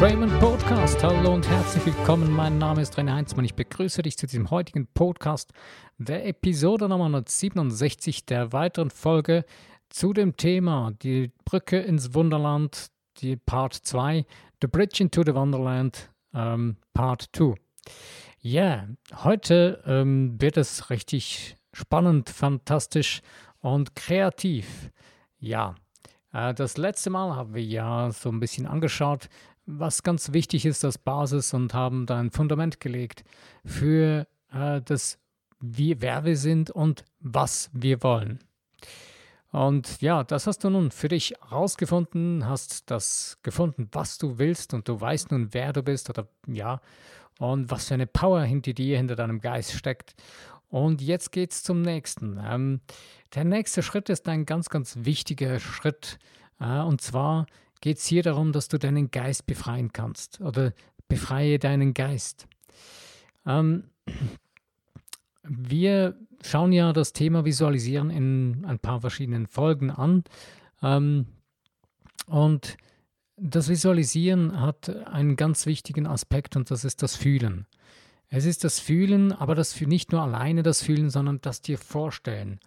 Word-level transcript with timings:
Raymond 0.00 0.32
Podcast. 0.40 1.04
Hallo 1.04 1.34
und 1.34 1.46
herzlich 1.46 1.84
willkommen. 1.84 2.30
Mein 2.32 2.56
Name 2.56 2.80
ist 2.80 2.98
René 2.98 3.12
Heinzmann. 3.12 3.44
Ich 3.44 3.54
begrüße 3.54 4.00
dich 4.00 4.16
zu 4.16 4.26
diesem 4.26 4.50
heutigen 4.50 4.86
Podcast, 4.86 5.52
der 5.98 6.26
Episode 6.26 6.88
Nummer 6.88 7.04
167 7.04 8.24
der 8.24 8.50
weiteren 8.54 8.88
Folge 8.88 9.44
zu 9.90 10.14
dem 10.14 10.38
Thema 10.38 10.92
die 11.02 11.30
Brücke 11.44 11.80
ins 11.80 12.14
Wunderland, 12.14 12.86
die 13.18 13.36
Part 13.36 13.74
2, 13.74 14.24
The 14.62 14.68
Bridge 14.68 15.02
into 15.02 15.22
the 15.22 15.34
Wonderland, 15.34 16.10
ähm, 16.32 16.78
Part 16.94 17.28
2. 17.34 17.56
Ja, 18.40 18.62
yeah, 18.62 18.88
heute 19.22 19.82
ähm, 19.84 20.40
wird 20.40 20.56
es 20.56 20.88
richtig 20.88 21.56
spannend, 21.74 22.30
fantastisch 22.30 23.20
und 23.60 23.94
kreativ. 23.94 24.90
Ja, 25.38 25.74
äh, 26.32 26.54
das 26.54 26.76
letzte 26.76 27.10
Mal 27.10 27.36
haben 27.36 27.54
wir 27.54 27.62
ja 27.62 28.10
so 28.12 28.30
ein 28.30 28.40
bisschen 28.40 28.66
angeschaut, 28.66 29.28
was 29.78 30.02
ganz 30.02 30.32
wichtig 30.32 30.66
ist 30.66 30.84
als 30.84 30.98
Basis 30.98 31.54
und 31.54 31.74
haben 31.74 32.06
da 32.06 32.18
ein 32.18 32.30
Fundament 32.30 32.80
gelegt 32.80 33.24
für 33.64 34.26
äh, 34.52 34.80
das, 34.82 35.18
wie, 35.60 36.00
wer 36.00 36.24
wir 36.24 36.36
sind 36.36 36.70
und 36.70 37.04
was 37.20 37.70
wir 37.72 38.02
wollen. 38.02 38.40
Und 39.52 40.00
ja, 40.00 40.22
das 40.22 40.46
hast 40.46 40.62
du 40.62 40.70
nun 40.70 40.90
für 40.90 41.08
dich 41.08 41.34
herausgefunden, 41.48 42.46
hast 42.46 42.90
das 42.90 43.38
gefunden, 43.42 43.88
was 43.92 44.16
du 44.18 44.38
willst 44.38 44.74
und 44.74 44.86
du 44.88 45.00
weißt 45.00 45.32
nun, 45.32 45.52
wer 45.52 45.72
du 45.72 45.82
bist 45.82 46.08
oder 46.08 46.28
ja, 46.46 46.80
und 47.38 47.70
was 47.70 47.88
für 47.88 47.94
eine 47.94 48.06
Power 48.06 48.42
hinter 48.42 48.74
dir, 48.74 48.96
hinter 48.96 49.16
deinem 49.16 49.40
Geist 49.40 49.72
steckt. 49.72 50.14
Und 50.68 51.02
jetzt 51.02 51.32
geht's 51.32 51.64
zum 51.64 51.82
nächsten. 51.82 52.38
Ähm, 52.44 52.80
der 53.34 53.44
nächste 53.44 53.82
Schritt 53.82 54.08
ist 54.08 54.28
ein 54.28 54.46
ganz, 54.46 54.68
ganz 54.68 54.98
wichtiger 55.00 55.58
Schritt. 55.58 56.18
Äh, 56.60 56.80
und 56.80 57.00
zwar 57.00 57.46
geht 57.80 57.98
es 57.98 58.06
hier 58.06 58.22
darum, 58.22 58.52
dass 58.52 58.68
du 58.68 58.78
deinen 58.78 59.10
Geist 59.10 59.46
befreien 59.46 59.92
kannst 59.92 60.40
oder 60.40 60.72
befreie 61.08 61.58
deinen 61.58 61.94
Geist. 61.94 62.46
Ähm, 63.46 63.84
wir 65.42 66.16
schauen 66.42 66.72
ja 66.72 66.92
das 66.92 67.12
Thema 67.12 67.44
Visualisieren 67.44 68.10
in 68.10 68.64
ein 68.64 68.78
paar 68.78 69.00
verschiedenen 69.00 69.46
Folgen 69.46 69.90
an. 69.90 70.24
Ähm, 70.82 71.26
und 72.26 72.76
das 73.36 73.68
Visualisieren 73.68 74.60
hat 74.60 74.88
einen 75.06 75.36
ganz 75.36 75.66
wichtigen 75.66 76.06
Aspekt 76.06 76.56
und 76.56 76.70
das 76.70 76.84
ist 76.84 77.02
das 77.02 77.16
Fühlen. 77.16 77.66
Es 78.28 78.44
ist 78.44 78.62
das 78.62 78.78
Fühlen, 78.78 79.32
aber 79.32 79.54
das 79.54 79.80
nicht 79.80 80.12
nur 80.12 80.22
alleine 80.22 80.62
das 80.62 80.82
Fühlen, 80.82 81.10
sondern 81.10 81.40
das 81.40 81.62
dir 81.62 81.78
vorstellen. 81.78 82.60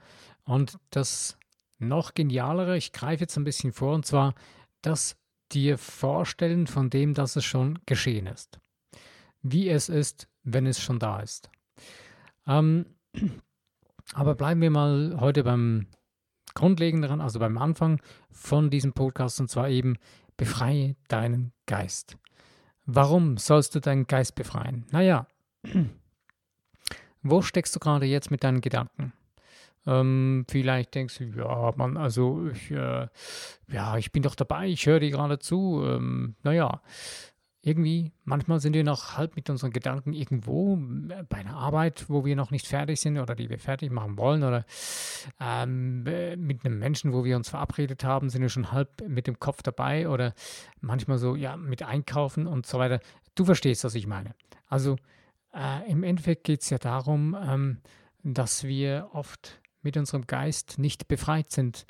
Und 0.44 0.78
das 0.90 1.38
noch 1.80 2.14
genialere, 2.14 2.76
ich 2.76 2.92
greife 2.92 3.22
jetzt 3.22 3.38
ein 3.38 3.46
bisschen 3.46 3.72
vor, 3.72 3.94
und 3.94 4.06
zwar 4.06 4.36
das 4.84 5.18
dir 5.52 5.78
vorstellen 5.78 6.68
von 6.68 6.90
dem, 6.90 7.14
dass 7.14 7.36
es 7.36 7.46
schon 7.46 7.80
geschehen 7.86 8.28
ist. 8.28 8.60
Wie 9.42 9.70
es 9.70 9.90
ist, 9.90 10.28
wenn 10.44 10.66
es 10.66 10.80
schon 10.80 11.00
da 11.00 11.20
ist. 11.20 11.50
Ähm, 12.48 12.86
aber 14.14 14.36
bleiben 14.36 14.62
wir 14.62 14.72
mal 14.72 15.18
heute 15.20 15.44
beim 15.44 15.88
Grundlegenderen, 16.54 17.22
also 17.22 17.40
beim 17.40 17.58
Anfang 17.58 18.00
von 18.30 18.70
diesem 18.70 18.94
Podcast, 18.94 19.40
und 19.40 19.50
zwar 19.50 19.70
eben, 19.70 19.98
befreie 20.38 20.96
deinen 21.08 21.52
Geist. 21.66 22.18
Warum 22.86 23.38
sollst 23.38 23.76
du 23.76 23.80
deinen 23.80 24.08
Geist 24.08 24.36
befreien? 24.36 24.86
Naja, 24.92 25.28
wo 27.22 27.42
steckst 27.42 27.76
du 27.76 27.80
gerade 27.80 28.06
jetzt 28.06 28.30
mit 28.30 28.44
deinen 28.44 28.62
Gedanken? 28.62 29.14
Ähm, 29.86 30.46
vielleicht 30.50 30.96
denkst 30.96 31.18
du, 31.18 31.24
ja, 31.26 31.74
man, 31.76 31.98
also 31.98 32.48
ich, 32.48 32.72
äh, 32.72 33.08
ja, 33.68 33.98
ich 33.98 34.12
bin 34.12 34.24
doch 34.24 34.36
dabei, 34.36 34.68
ich 34.68 34.86
höre 34.86 35.00
dir 35.00 35.12
gerade 35.12 35.40
zu. 35.40 35.84
Ähm, 35.86 36.36
naja, 36.44 36.82
irgendwie, 37.66 38.12
manchmal 38.26 38.60
sind 38.60 38.74
wir 38.74 38.84
noch 38.84 39.18
halb 39.18 39.38
mit 39.38 39.50
unseren 39.50 39.72
Gedanken 39.72 40.12
irgendwo 40.12 40.76
äh, 40.76 41.24
bei 41.28 41.38
einer 41.38 41.56
Arbeit, 41.56 42.10
wo 42.10 42.26
wir 42.26 42.36
noch 42.36 42.52
nicht 42.52 42.68
fertig 42.68 43.00
sind 43.00 43.18
oder 43.18 43.36
die 43.36 43.50
wir 43.50 43.58
fertig 43.58 43.90
machen 43.90 44.18
wollen 44.18 44.44
oder 44.44 44.66
ähm, 45.40 46.06
äh, 46.06 46.36
mit 46.36 46.66
einem 46.66 46.78
Menschen, 46.78 47.14
wo 47.14 47.24
wir 47.24 47.38
uns 47.38 47.50
verabredet 47.50 48.04
haben, 48.04 48.30
sind 48.30 48.42
wir 48.42 48.50
schon 48.50 48.74
halb 48.74 49.08
mit 49.08 49.28
dem 49.28 49.40
Kopf 49.40 49.64
dabei 49.64 50.10
oder 50.10 50.34
manchmal 50.82 51.18
so, 51.18 51.38
ja, 51.38 51.56
mit 51.56 51.84
Einkaufen 51.84 52.48
und 52.48 52.66
so 52.66 52.80
weiter. 52.80 53.00
Du 53.34 53.46
verstehst, 53.46 53.86
was 53.86 53.96
ich 53.96 54.08
meine. 54.08 54.36
Also 54.68 54.98
äh, 55.54 55.90
im 55.90 56.04
Endeffekt 56.04 56.44
geht 56.44 56.64
es 56.64 56.70
ja 56.70 56.78
darum, 56.78 57.38
ähm, 57.42 57.78
dass 58.24 58.66
wir 58.66 59.10
oft 59.14 59.62
mit 59.84 59.98
unserem 59.98 60.28
Geist 60.28 60.80
nicht 60.80 61.08
befreit 61.08 61.52
sind 61.52 61.86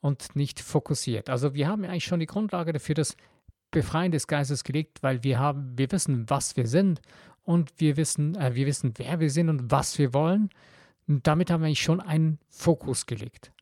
und 0.00 0.36
nicht 0.36 0.60
fokussiert. 0.60 1.28
Also 1.28 1.54
wir 1.54 1.68
haben 1.68 1.84
eigentlich 1.84 2.04
schon 2.04 2.20
die 2.20 2.26
Grundlage 2.26 2.72
dafür, 2.72 2.94
das 2.94 3.16
Befreien 3.70 4.12
des 4.12 4.26
Geistes 4.26 4.64
gelegt, 4.64 5.02
weil 5.02 5.22
wir 5.22 5.38
haben, 5.38 5.76
wir 5.76 5.90
wissen, 5.90 6.28
was 6.30 6.56
wir 6.56 6.66
sind 6.66 7.00
und 7.42 7.72
wir 7.78 7.96
wissen, 7.96 8.34
äh, 8.36 8.54
wir 8.54 8.66
wissen, 8.66 8.94
wer 8.96 9.20
wir 9.20 9.30
sind 9.30 9.48
und 9.48 9.70
was 9.70 9.98
wir 9.98 10.14
wollen. 10.14 10.50
Und 11.08 11.26
damit 11.26 11.50
haben 11.50 11.60
wir 11.60 11.66
eigentlich 11.66 11.82
schon 11.82 12.00
einen 12.00 12.38
Fokus 12.48 13.06
gelegt. 13.06 13.52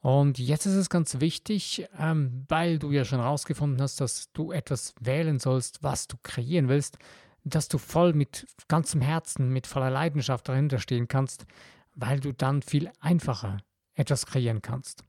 Und 0.00 0.38
jetzt 0.38 0.64
ist 0.64 0.74
es 0.74 0.88
ganz 0.88 1.20
wichtig, 1.20 1.86
ähm, 1.98 2.44
weil 2.48 2.78
du 2.78 2.90
ja 2.90 3.04
schon 3.04 3.20
herausgefunden 3.20 3.80
hast, 3.82 4.00
dass 4.00 4.32
du 4.32 4.50
etwas 4.50 4.94
wählen 5.00 5.38
sollst, 5.38 5.82
was 5.82 6.08
du 6.08 6.16
kreieren 6.22 6.68
willst, 6.68 6.98
dass 7.44 7.68
du 7.68 7.78
voll 7.78 8.14
mit 8.14 8.46
ganzem 8.68 9.00
Herzen, 9.00 9.50
mit 9.50 9.66
voller 9.66 9.90
Leidenschaft 9.90 10.48
dahinter 10.48 10.78
stehen 10.78 11.08
kannst, 11.08 11.46
weil 12.00 12.20
du 12.20 12.32
dann 12.32 12.62
viel 12.62 12.90
einfacher 13.00 13.58
etwas 13.94 14.26
kreieren 14.26 14.62
kannst. 14.62 15.04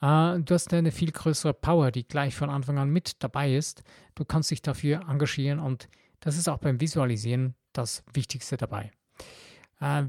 Äh, 0.00 0.40
du 0.40 0.54
hast 0.54 0.72
eine 0.74 0.92
viel 0.92 1.12
größere 1.12 1.54
Power, 1.54 1.90
die 1.90 2.06
gleich 2.06 2.34
von 2.34 2.50
Anfang 2.50 2.78
an 2.78 2.90
mit 2.90 3.22
dabei 3.22 3.54
ist. 3.54 3.82
Du 4.14 4.24
kannst 4.24 4.50
dich 4.50 4.62
dafür 4.62 5.08
engagieren 5.08 5.60
und 5.60 5.88
das 6.20 6.36
ist 6.36 6.48
auch 6.48 6.58
beim 6.58 6.80
Visualisieren 6.80 7.54
das 7.72 8.02
Wichtigste 8.12 8.56
dabei. 8.56 8.90
Äh, 9.80 10.04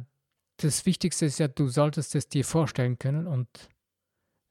das 0.58 0.86
Wichtigste 0.86 1.26
ist 1.26 1.40
ja, 1.40 1.48
du 1.48 1.68
solltest 1.68 2.16
es 2.16 2.28
dir 2.28 2.46
vorstellen 2.46 2.98
können 2.98 3.28
und 3.28 3.48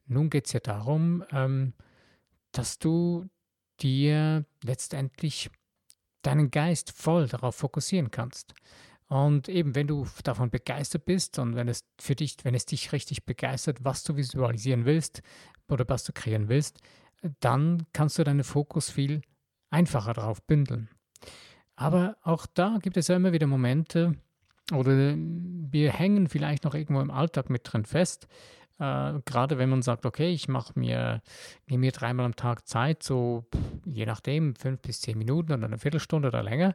nun 0.06 0.30
geht 0.30 0.46
es 0.46 0.52
ja 0.52 0.60
darum, 0.60 1.24
ähm, 1.32 1.74
dass 2.52 2.78
du 2.78 3.28
dir 3.80 4.44
letztendlich 4.62 5.50
deinen 6.22 6.50
Geist 6.50 6.92
voll 6.92 7.26
darauf 7.26 7.56
fokussieren 7.56 8.10
kannst. 8.10 8.54
Und 9.12 9.50
eben, 9.50 9.74
wenn 9.74 9.88
du 9.88 10.06
davon 10.24 10.48
begeistert 10.48 11.04
bist 11.04 11.38
und 11.38 11.54
wenn 11.54 11.68
es 11.68 11.84
für 12.00 12.14
dich, 12.14 12.38
wenn 12.44 12.54
es 12.54 12.64
dich 12.64 12.92
richtig 12.92 13.26
begeistert, 13.26 13.84
was 13.84 14.04
du 14.04 14.16
visualisieren 14.16 14.86
willst 14.86 15.20
oder 15.68 15.84
was 15.86 16.04
du 16.04 16.14
kreieren 16.14 16.48
willst, 16.48 16.80
dann 17.40 17.84
kannst 17.92 18.18
du 18.18 18.24
deinen 18.24 18.42
Fokus 18.42 18.88
viel 18.88 19.20
einfacher 19.68 20.14
darauf 20.14 20.42
bündeln. 20.44 20.88
Aber 21.76 22.16
auch 22.22 22.46
da 22.54 22.78
gibt 22.80 22.96
es 22.96 23.08
ja 23.08 23.16
immer 23.16 23.32
wieder 23.32 23.46
Momente, 23.46 24.14
oder 24.72 25.14
wir 25.14 25.92
hängen 25.92 26.26
vielleicht 26.26 26.64
noch 26.64 26.74
irgendwo 26.74 27.02
im 27.02 27.10
Alltag 27.10 27.50
mit 27.50 27.70
drin 27.70 27.84
fest, 27.84 28.28
äh, 28.78 29.20
gerade 29.26 29.58
wenn 29.58 29.68
man 29.68 29.82
sagt, 29.82 30.06
okay, 30.06 30.32
ich 30.32 30.48
mache 30.48 30.72
mir, 30.78 31.20
nehme 31.66 31.82
mir 31.82 31.92
dreimal 31.92 32.24
am 32.24 32.36
Tag 32.36 32.66
Zeit, 32.66 33.02
so 33.02 33.44
je 33.84 34.06
nachdem, 34.06 34.56
fünf 34.56 34.80
bis 34.80 35.02
zehn 35.02 35.18
Minuten 35.18 35.52
oder 35.52 35.66
eine 35.66 35.78
Viertelstunde 35.78 36.28
oder 36.28 36.42
länger, 36.42 36.74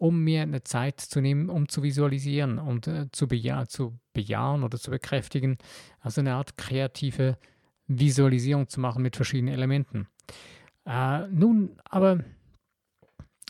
um 0.00 0.24
mir 0.24 0.42
eine 0.42 0.64
Zeit 0.64 0.98
zu 0.98 1.20
nehmen, 1.20 1.50
um 1.50 1.68
zu 1.68 1.82
visualisieren 1.82 2.58
und 2.58 2.86
äh, 2.86 3.08
zu, 3.12 3.28
beja 3.28 3.66
zu 3.66 3.98
bejahen 4.14 4.64
oder 4.64 4.78
zu 4.78 4.90
bekräftigen. 4.90 5.58
Also 6.00 6.22
eine 6.22 6.34
Art 6.34 6.56
kreative 6.56 7.36
Visualisierung 7.86 8.66
zu 8.68 8.80
machen 8.80 9.02
mit 9.02 9.16
verschiedenen 9.16 9.52
Elementen. 9.52 10.08
Äh, 10.86 11.26
nun, 11.28 11.76
aber 11.84 12.24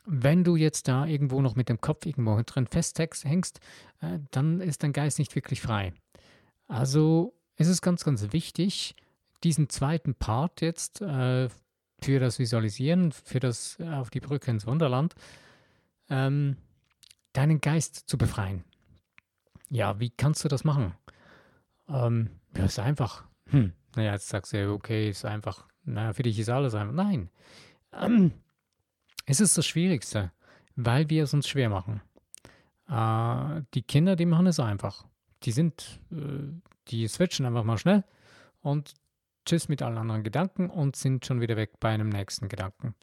wenn 0.07 0.43
du 0.43 0.57
jetzt 0.57 0.89
da 0.89 1.07
irgendwo 1.07 1.41
noch 1.41 1.55
mit 1.55 1.69
dem 1.69 1.81
Kopf 1.81 2.05
irgendwo 2.05 2.41
drin 2.45 2.67
festhängst, 2.67 3.61
äh, 4.01 4.19
dann 4.33 4.61
ist 4.61 4.83
dein 4.83 4.93
Geist 4.93 5.21
nicht 5.21 5.37
wirklich 5.37 5.61
frei. 5.61 5.93
Also 6.67 7.33
es 7.55 7.69
ist 7.69 7.81
ganz, 7.81 8.03
ganz 8.03 8.33
wichtig, 8.33 8.97
diesen 9.45 9.69
zweiten 9.69 10.17
Part 10.17 10.63
jetzt 10.63 11.01
äh, 11.01 11.49
für 12.03 12.19
das 12.19 12.41
Visualisieren, 12.41 13.13
für 13.13 13.39
das 13.39 13.79
äh, 13.79 13.89
auf 13.89 14.11
die 14.11 14.21
Brücke 14.21 14.51
ins 14.51 14.67
Wunderland, 14.67 15.15
ähm, 16.11 16.57
deinen 17.33 17.61
Geist 17.61 18.09
zu 18.09 18.19
befreien. 18.19 18.65
Ja, 19.71 19.99
wie 20.01 20.11
kannst 20.11 20.45
du 20.45 20.49
das 20.49 20.65
machen? 20.65 20.95
Ähm, 21.89 22.31
ja, 22.57 22.65
ist 22.65 22.79
einfach. 22.79 23.25
Hm, 23.47 23.73
naja, 23.97 24.13
jetzt 24.13 24.29
sagst 24.29 24.53
du 24.53 24.59
ja, 24.59 24.71
okay, 24.71 25.09
ist 25.09 25.25
einfach. 25.25 25.67
Naja, 25.85 26.13
für 26.13 26.23
dich 26.23 26.39
ist 26.39 26.49
alles 26.49 26.75
einfach. 26.75 26.95
Nein. 26.95 27.31
Ähm, 27.93 28.33
es 29.27 29.41
ist 29.41 29.57
das 29.57 29.67
Schwierigste, 29.67 30.33
weil 30.77 31.09
wir 31.09 31.25
es 31.25 31.35
uns 31.35 31.49
schwer 31.49 31.71
machen. 31.71 32.03
Äh, 32.89 33.63
die 33.75 33.83
Kinder, 33.83 34.17
die 34.17 34.27
machen 34.27 34.47
es 34.47 34.61
einfach. 34.61 35.07
Die 35.45 35.53
sind, 35.53 36.01
äh, 36.11 36.53
die 36.89 37.07
switchen 37.09 37.47
einfach 37.47 37.65
mal 37.65 37.79
schnell 37.79 38.05
und 38.61 38.95
tschüss 39.47 39.69
mit 39.69 39.83
allen 39.83 39.99
anderen 39.99 40.23
Gedanken 40.23 40.69
und 40.69 40.97
sind 40.97 41.25
schon 41.25 41.41
wieder 41.41 41.57
weg 41.57 41.79
bei 41.81 41.91
einem 41.91 42.09
nächsten 42.09 42.49
Gedanken. 42.49 42.95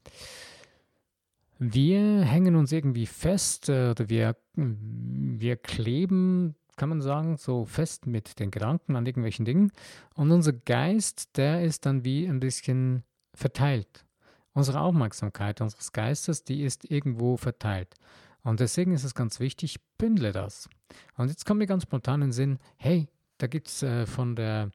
Wir 1.59 2.21
hängen 2.21 2.55
uns 2.55 2.71
irgendwie 2.71 3.05
fest 3.05 3.69
äh, 3.69 3.91
oder 3.91 4.09
wir, 4.09 4.35
wir 4.55 5.55
kleben, 5.57 6.55
kann 6.75 6.89
man 6.89 7.01
sagen, 7.01 7.37
so 7.37 7.65
fest 7.65 8.05
mit 8.05 8.39
den 8.39 8.51
Gedanken 8.51 8.95
an 8.95 9.05
irgendwelchen 9.05 9.45
Dingen 9.45 9.71
und 10.13 10.31
unser 10.31 10.53
Geist, 10.53 11.35
der 11.37 11.63
ist 11.63 11.85
dann 11.85 12.05
wie 12.05 12.27
ein 12.27 12.39
bisschen 12.39 13.03
verteilt. 13.33 14.05
Unsere 14.53 14.81
Aufmerksamkeit 14.81 15.61
unseres 15.61 15.91
Geistes, 15.91 16.43
die 16.43 16.63
ist 16.63 16.89
irgendwo 16.89 17.37
verteilt. 17.37 17.95
Und 18.43 18.59
deswegen 18.59 18.93
ist 18.93 19.03
es 19.03 19.13
ganz 19.13 19.39
wichtig, 19.39 19.77
bündle 19.97 20.31
das. 20.31 20.69
Und 21.15 21.29
jetzt 21.29 21.45
kommt 21.45 21.59
mir 21.59 21.67
ganz 21.67 21.83
spontan 21.83 22.21
in 22.21 22.27
den 22.27 22.31
Sinn, 22.33 22.59
hey, 22.77 23.07
da 23.39 23.47
gibt 23.47 23.67
es 23.67 23.83
äh, 23.83 24.05
von 24.05 24.35
der 24.35 24.71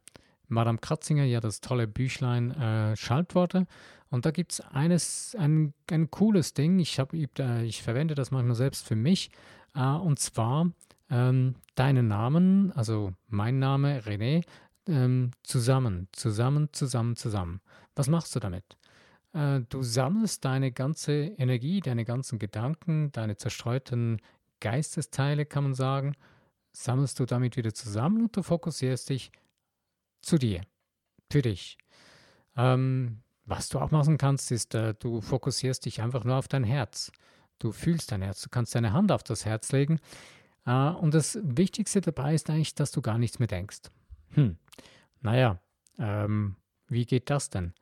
Madame 0.53 0.79
Kratzinger 0.79 1.25
ja 1.25 1.41
das 1.41 1.61
tolle 1.61 1.87
Büchlein 1.87 2.53
äh, 2.53 2.97
Schaltworte. 2.97 3.67
Und 4.11 4.27
da 4.27 4.31
gibt 4.31 4.53
es 4.53 4.61
eines, 4.61 5.35
ein, 5.39 5.73
ein 5.91 6.11
cooles 6.11 6.55
Ding, 6.55 6.79
ich, 6.79 7.01
hab, 7.01 7.15
ich, 7.15 7.29
äh, 7.39 7.65
ich 7.65 7.83
verwende 7.83 8.15
das 8.15 8.31
manchmal 8.31 8.55
selbst 8.55 8.87
für 8.87 8.95
mich, 8.95 9.31
äh, 9.75 9.83
und 9.83 10.19
zwar 10.19 10.71
ähm, 11.11 11.55
deinen 11.75 12.09
Namen, 12.09 12.73
also 12.73 13.13
mein 13.29 13.59
Name 13.59 14.01
René, 14.01 14.45
ähm, 14.87 15.31
zusammen, 15.43 16.09
zusammen, 16.13 16.69
zusammen, 16.73 17.17
zusammen. 17.17 17.61
Was 17.95 18.09
machst 18.09 18.35
du 18.37 18.41
damit? 18.41 18.65
Äh, 19.33 19.61
du 19.69 19.83
sammelst 19.83 20.45
deine 20.45 20.73
ganze 20.73 21.13
Energie, 21.13 21.81
deine 21.81 22.05
ganzen 22.05 22.39
Gedanken, 22.39 23.13
deine 23.13 23.37
zerstreuten 23.37 24.21
Geistesteile, 24.61 25.47
kann 25.47 25.65
man 25.65 25.75
sagen, 25.75 26.15
sammelst 26.73 27.19
du 27.19 27.25
damit 27.25 27.57
wieder 27.57 27.73
zusammen 27.75 28.23
und 28.23 28.37
du 28.37 28.43
fokussierst 28.43 29.09
dich 29.09 29.33
zu 30.23 30.39
dir, 30.39 30.63
für 31.31 31.43
dich. 31.43 31.77
Ähm, 32.57 33.23
was 33.45 33.69
du 33.69 33.79
auch 33.81 33.91
machen 33.91 34.19
kannst, 34.19 34.51
ist, 34.51 34.75
äh, 34.75 34.95
du 34.95 35.21
fokussierst 35.21 35.85
dich 35.85 36.01
einfach 36.01 36.25
nur 36.25 36.37
auf 36.37 36.49
dein 36.49 36.65
Herz. 36.65 37.13
Du 37.59 37.73
fühlst 37.73 38.13
dein 38.13 38.23
Herz, 38.23 38.41
du 38.43 38.49
kannst 38.49 38.75
deine 38.75 38.93
Hand 38.93 39.13
auf 39.13 39.23
das 39.23 39.45
Herz 39.45 39.73
legen. 39.73 40.01
Äh, 40.65 40.91
und 40.91 41.15
das 41.15 41.39
Wichtigste 41.43 42.01
dabei 42.01 42.35
ist 42.35 42.49
eigentlich, 42.51 42.75
dass 42.75 42.93
du 42.93 43.03
gar 43.03 43.19
nichts 43.19 43.39
mehr 43.39 43.49
denkst. 43.49 43.81
Hm, 44.31 44.57
naja, 45.21 45.61
ähm, 45.99 46.57
wie 46.89 47.05
geht 47.05 47.31
das 47.31 47.51
denn? 47.51 47.75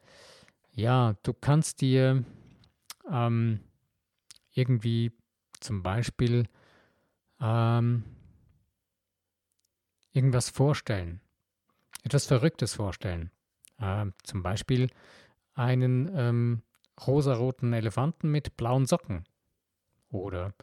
Ja, 0.72 1.14
du 1.22 1.34
kannst 1.34 1.80
dir 1.80 2.24
ähm, 3.10 3.60
irgendwie 4.52 5.12
zum 5.60 5.82
Beispiel 5.82 6.46
ähm, 7.40 8.04
irgendwas 10.12 10.48
vorstellen, 10.48 11.20
etwas 12.04 12.26
Verrücktes 12.26 12.74
vorstellen. 12.74 13.30
Äh, 13.78 14.06
zum 14.22 14.42
Beispiel 14.42 14.90
einen 15.54 16.10
ähm, 16.14 16.62
rosaroten 17.06 17.72
Elefanten 17.72 18.30
mit 18.30 18.56
blauen 18.56 18.86
Socken. 18.86 19.24
Oder, 20.10 20.54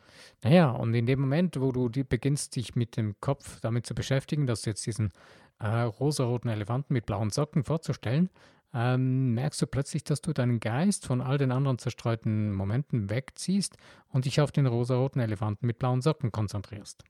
naja, 0.44 0.72
und 0.72 0.94
in 0.94 1.06
dem 1.06 1.22
Moment, 1.22 1.60
wo 1.60 1.72
du 1.72 1.88
die 1.88 2.04
beginnst, 2.04 2.56
dich 2.56 2.76
mit 2.76 2.98
dem 2.98 3.16
Kopf 3.22 3.62
damit 3.62 3.86
zu 3.86 3.96
beschäftigen, 3.96 4.46
dass 4.46 4.64
du 4.64 4.72
jetzt 4.72 4.86
diesen 4.86 5.14
äh, 5.60 5.68
rosaroten 5.68 6.50
Elefanten 6.50 6.94
mit 6.94 7.06
blauen 7.06 7.30
Socken 7.30 7.64
vorzustellen, 7.64 8.30
ähm, 8.74 9.34
merkst 9.34 9.62
du 9.62 9.68
plötzlich, 9.68 10.04
dass 10.04 10.22
du 10.22 10.34
deinen 10.34 10.60
Geist 10.60 11.06
von 11.06 11.22
all 11.22 11.38
den 11.38 11.52
anderen 11.52 11.78
zerstreuten 11.78 12.52
Momenten 12.52 13.10
wegziehst 13.10 13.78
und 14.10 14.26
dich 14.26 14.42
auf 14.42 14.52
den 14.52 14.68
rosaroten 14.68 15.22
Elefanten 15.22 15.66
mit 15.66 15.80
blauen 15.80 16.02
Socken 16.02 16.34
konzentrierst. 16.34 17.06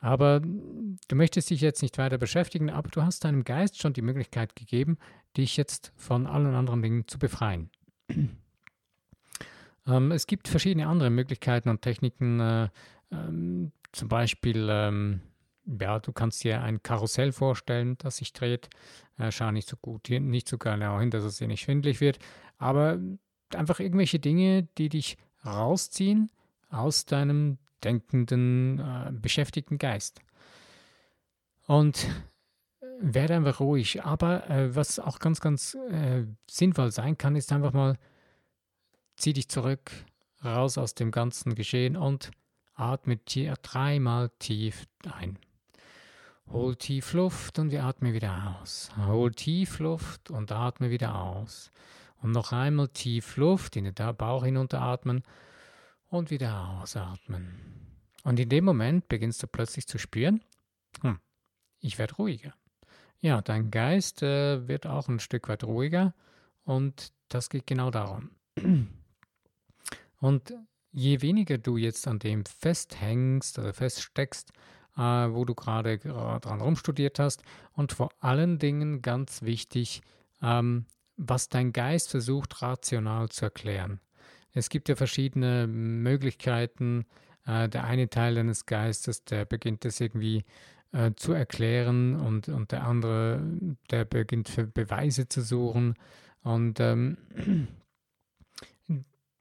Aber 0.00 0.40
du 0.40 1.14
möchtest 1.16 1.50
dich 1.50 1.60
jetzt 1.60 1.82
nicht 1.82 1.98
weiter 1.98 2.16
beschäftigen, 2.16 2.70
aber 2.70 2.88
du 2.88 3.02
hast 3.02 3.24
deinem 3.24 3.44
Geist 3.44 3.80
schon 3.80 3.92
die 3.92 4.02
Möglichkeit 4.02 4.56
gegeben, 4.56 4.98
dich 5.36 5.56
jetzt 5.56 5.92
von 5.94 6.26
allen 6.26 6.54
anderen 6.54 6.82
Dingen 6.82 7.06
zu 7.06 7.18
befreien. 7.18 7.70
ähm, 9.86 10.10
es 10.10 10.26
gibt 10.26 10.48
verschiedene 10.48 10.86
andere 10.86 11.10
Möglichkeiten 11.10 11.68
und 11.68 11.82
Techniken, 11.82 12.40
äh, 12.40 12.68
ähm, 13.12 13.72
zum 13.92 14.08
Beispiel, 14.08 14.68
ähm, 14.70 15.20
ja, 15.66 15.98
du 15.98 16.12
kannst 16.12 16.42
dir 16.44 16.62
ein 16.62 16.82
Karussell 16.82 17.32
vorstellen, 17.32 17.96
das 17.98 18.16
sich 18.16 18.32
dreht. 18.32 18.70
Äh, 19.18 19.30
schau 19.30 19.50
nicht 19.50 19.68
so 19.68 19.76
gut, 19.76 20.08
nicht 20.08 20.48
so 20.48 20.56
genau 20.56 20.98
hin, 20.98 21.10
dass 21.10 21.24
es 21.24 21.36
dir 21.36 21.46
nicht 21.46 21.60
schwindlig 21.60 22.00
wird, 22.00 22.18
aber 22.56 22.98
einfach 23.54 23.80
irgendwelche 23.80 24.18
Dinge, 24.18 24.68
die 24.78 24.88
dich 24.88 25.18
rausziehen 25.44 26.30
aus 26.70 27.04
deinem 27.04 27.58
denkenden, 27.84 28.78
äh, 28.78 29.12
beschäftigten 29.12 29.78
Geist. 29.78 30.20
Und 31.66 32.04
äh, 32.80 32.86
werde 33.00 33.34
einfach 33.34 33.60
ruhig. 33.60 34.04
Aber 34.04 34.48
äh, 34.48 34.74
was 34.74 34.98
auch 34.98 35.18
ganz, 35.18 35.40
ganz 35.40 35.76
äh, 35.90 36.24
sinnvoll 36.48 36.90
sein 36.92 37.18
kann, 37.18 37.36
ist 37.36 37.52
einfach 37.52 37.72
mal, 37.72 37.96
zieh 39.16 39.32
dich 39.32 39.48
zurück, 39.48 39.90
raus 40.44 40.78
aus 40.78 40.94
dem 40.94 41.10
ganzen 41.10 41.54
Geschehen 41.54 41.96
und 41.96 42.30
atme 42.74 43.16
dir 43.16 43.54
dreimal 43.62 44.30
tief 44.38 44.86
ein. 45.10 45.38
Hol 46.50 46.74
tief 46.74 47.12
Luft 47.12 47.58
und 47.60 47.70
wir 47.70 47.84
atmen 47.84 48.12
wieder 48.12 48.58
aus. 48.60 48.90
Hol 49.06 49.30
tief 49.32 49.78
Luft 49.78 50.30
und 50.30 50.50
atme 50.50 50.90
wieder 50.90 51.14
aus. 51.14 51.70
Und 52.22 52.32
noch 52.32 52.52
einmal 52.52 52.88
tief 52.88 53.36
Luft 53.36 53.76
in 53.76 53.84
den 53.84 54.16
Bauch 54.16 54.44
hinunteratmen 54.44 55.22
und 56.10 56.30
wieder 56.30 56.80
ausatmen. 56.80 57.58
Und 58.22 58.38
in 58.38 58.48
dem 58.48 58.64
Moment 58.64 59.08
beginnst 59.08 59.42
du 59.42 59.46
plötzlich 59.46 59.86
zu 59.86 59.98
spüren, 59.98 60.44
hm, 61.00 61.18
ich 61.80 61.98
werde 61.98 62.16
ruhiger. 62.16 62.52
Ja, 63.20 63.40
dein 63.40 63.70
Geist 63.70 64.22
äh, 64.22 64.68
wird 64.68 64.86
auch 64.86 65.08
ein 65.08 65.20
Stück 65.20 65.48
weit 65.48 65.64
ruhiger 65.64 66.14
und 66.64 67.12
das 67.28 67.48
geht 67.48 67.66
genau 67.66 67.90
darum. 67.90 68.30
Und 70.20 70.54
je 70.92 71.22
weniger 71.22 71.58
du 71.58 71.76
jetzt 71.76 72.06
an 72.06 72.18
dem 72.18 72.44
festhängst 72.44 73.58
oder 73.58 73.72
feststeckst, 73.72 74.52
äh, 74.96 75.00
wo 75.00 75.44
du 75.44 75.54
gerade 75.54 75.98
dran 75.98 76.60
rumstudiert 76.60 77.18
hast 77.18 77.42
und 77.72 77.92
vor 77.92 78.10
allen 78.20 78.58
Dingen 78.58 79.00
ganz 79.00 79.42
wichtig, 79.42 80.02
ähm, 80.42 80.86
was 81.16 81.48
dein 81.48 81.72
Geist 81.72 82.10
versucht 82.10 82.62
rational 82.62 83.28
zu 83.28 83.46
erklären. 83.46 84.00
Es 84.52 84.68
gibt 84.68 84.88
ja 84.88 84.96
verschiedene 84.96 85.66
Möglichkeiten. 85.66 87.06
Äh, 87.46 87.68
der 87.68 87.84
eine 87.84 88.08
Teil 88.08 88.34
deines 88.34 88.66
Geistes, 88.66 89.24
der 89.24 89.44
beginnt 89.44 89.84
das 89.84 90.00
irgendwie 90.00 90.44
äh, 90.92 91.12
zu 91.16 91.32
erklären 91.32 92.16
und, 92.16 92.48
und 92.48 92.72
der 92.72 92.84
andere, 92.84 93.40
der 93.90 94.04
beginnt 94.04 94.48
für 94.48 94.66
Beweise 94.66 95.28
zu 95.28 95.42
suchen. 95.42 95.94
Und 96.42 96.80
ähm, 96.80 97.16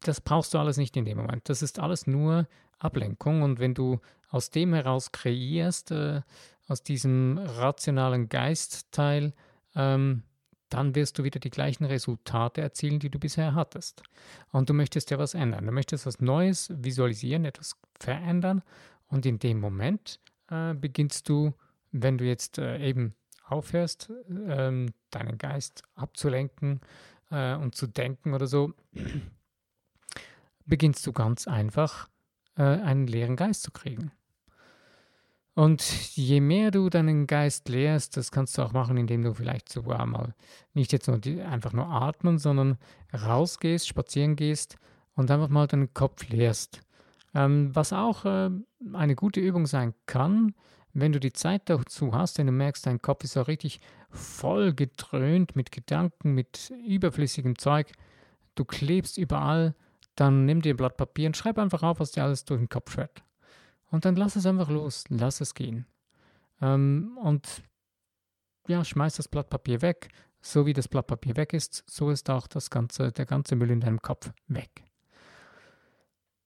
das 0.01 0.21
brauchst 0.21 0.53
du 0.53 0.57
alles 0.57 0.77
nicht 0.77 0.95
in 0.95 1.05
dem 1.05 1.17
Moment. 1.17 1.49
Das 1.49 1.61
ist 1.61 1.79
alles 1.79 2.07
nur 2.07 2.47
Ablenkung. 2.77 3.41
Und 3.41 3.59
wenn 3.59 3.73
du 3.73 3.99
aus 4.29 4.49
dem 4.49 4.73
heraus 4.73 5.11
kreierst, 5.11 5.91
äh, 5.91 6.21
aus 6.67 6.83
diesem 6.83 7.37
rationalen 7.37 8.29
Geistteil, 8.29 9.33
ähm, 9.75 10.23
dann 10.69 10.95
wirst 10.95 11.17
du 11.17 11.23
wieder 11.23 11.39
die 11.39 11.49
gleichen 11.49 11.85
Resultate 11.85 12.61
erzielen, 12.61 12.99
die 12.99 13.09
du 13.09 13.19
bisher 13.19 13.55
hattest. 13.55 14.03
Und 14.51 14.69
du 14.69 14.73
möchtest 14.73 15.11
ja 15.11 15.17
was 15.17 15.33
ändern. 15.33 15.65
Du 15.65 15.71
möchtest 15.71 16.05
was 16.05 16.19
Neues 16.19 16.71
visualisieren, 16.73 17.45
etwas 17.45 17.75
verändern. 17.99 18.61
Und 19.07 19.25
in 19.25 19.39
dem 19.39 19.59
Moment 19.59 20.19
äh, 20.49 20.73
beginnst 20.73 21.27
du, 21.29 21.53
wenn 21.91 22.17
du 22.17 22.25
jetzt 22.25 22.57
äh, 22.57 22.77
eben 22.79 23.15
aufhörst, 23.45 24.11
äh, 24.29 24.85
deinen 25.09 25.37
Geist 25.37 25.83
abzulenken 25.95 26.81
äh, 27.31 27.55
und 27.55 27.75
zu 27.75 27.87
denken 27.87 28.33
oder 28.33 28.47
so, 28.47 28.73
beginnst 30.65 31.05
du 31.07 31.13
ganz 31.13 31.47
einfach 31.47 32.09
äh, 32.55 32.61
einen 32.61 33.07
leeren 33.07 33.35
Geist 33.35 33.63
zu 33.63 33.71
kriegen. 33.71 34.11
Und 35.55 35.81
je 36.15 36.39
mehr 36.39 36.71
du 36.71 36.89
deinen 36.89 37.27
Geist 37.27 37.67
leerst, 37.69 38.15
das 38.15 38.31
kannst 38.31 38.57
du 38.57 38.61
auch 38.61 38.71
machen, 38.71 38.97
indem 38.97 39.23
du 39.23 39.33
vielleicht 39.33 39.69
sogar 39.69 40.05
mal 40.05 40.33
nicht 40.73 40.93
jetzt 40.93 41.07
nur 41.07 41.17
die, 41.17 41.41
einfach 41.41 41.73
nur 41.73 41.87
atmen, 41.87 42.37
sondern 42.37 42.77
rausgehst, 43.13 43.87
spazieren 43.87 44.35
gehst 44.35 44.77
und 45.15 45.29
einfach 45.31 45.49
mal 45.49 45.67
deinen 45.67 45.93
Kopf 45.93 46.29
leerst. 46.29 46.81
Ähm, 47.35 47.75
was 47.75 47.93
auch 47.93 48.25
äh, 48.25 48.49
eine 48.93 49.15
gute 49.15 49.39
Übung 49.39 49.65
sein 49.65 49.93
kann, 50.05 50.53
wenn 50.93 51.11
du 51.11 51.19
die 51.19 51.33
Zeit 51.33 51.63
dazu 51.69 52.13
hast, 52.13 52.37
wenn 52.37 52.47
du 52.47 52.53
merkst, 52.53 52.85
dein 52.85 53.01
Kopf 53.01 53.23
ist 53.23 53.33
so 53.33 53.41
richtig 53.41 53.79
voll 54.09 54.73
gedröhnt 54.73 55.55
mit 55.55 55.71
Gedanken, 55.71 56.33
mit 56.33 56.73
überflüssigem 56.87 57.57
Zeug, 57.57 57.91
du 58.55 58.65
klebst 58.65 59.17
überall, 59.17 59.75
dann 60.15 60.45
nimm 60.45 60.61
dir 60.61 60.73
ein 60.73 60.77
Blatt 60.77 60.97
Papier 60.97 61.27
und 61.27 61.37
schreib 61.37 61.59
einfach 61.59 61.83
auf, 61.83 61.99
was 61.99 62.11
dir 62.11 62.23
alles 62.23 62.45
durch 62.45 62.59
den 62.59 62.69
Kopf 62.69 62.93
fährt. 62.93 63.23
Und 63.91 64.05
dann 64.05 64.15
lass 64.15 64.35
es 64.35 64.45
einfach 64.45 64.69
los, 64.69 65.05
lass 65.09 65.41
es 65.41 65.53
gehen. 65.53 65.85
Ähm, 66.61 67.17
und 67.21 67.63
ja, 68.67 68.83
schmeiß 68.83 69.15
das 69.15 69.27
Blatt 69.27 69.49
Papier 69.49 69.81
weg. 69.81 70.09
So 70.41 70.65
wie 70.65 70.73
das 70.73 70.87
Blatt 70.87 71.07
Papier 71.07 71.35
weg 71.35 71.53
ist, 71.53 71.83
so 71.89 72.11
ist 72.11 72.29
auch 72.29 72.47
das 72.47 72.69
ganze, 72.69 73.11
der 73.11 73.25
ganze 73.25 73.55
Müll 73.55 73.71
in 73.71 73.81
deinem 73.81 74.01
Kopf 74.01 74.31
weg. 74.47 74.83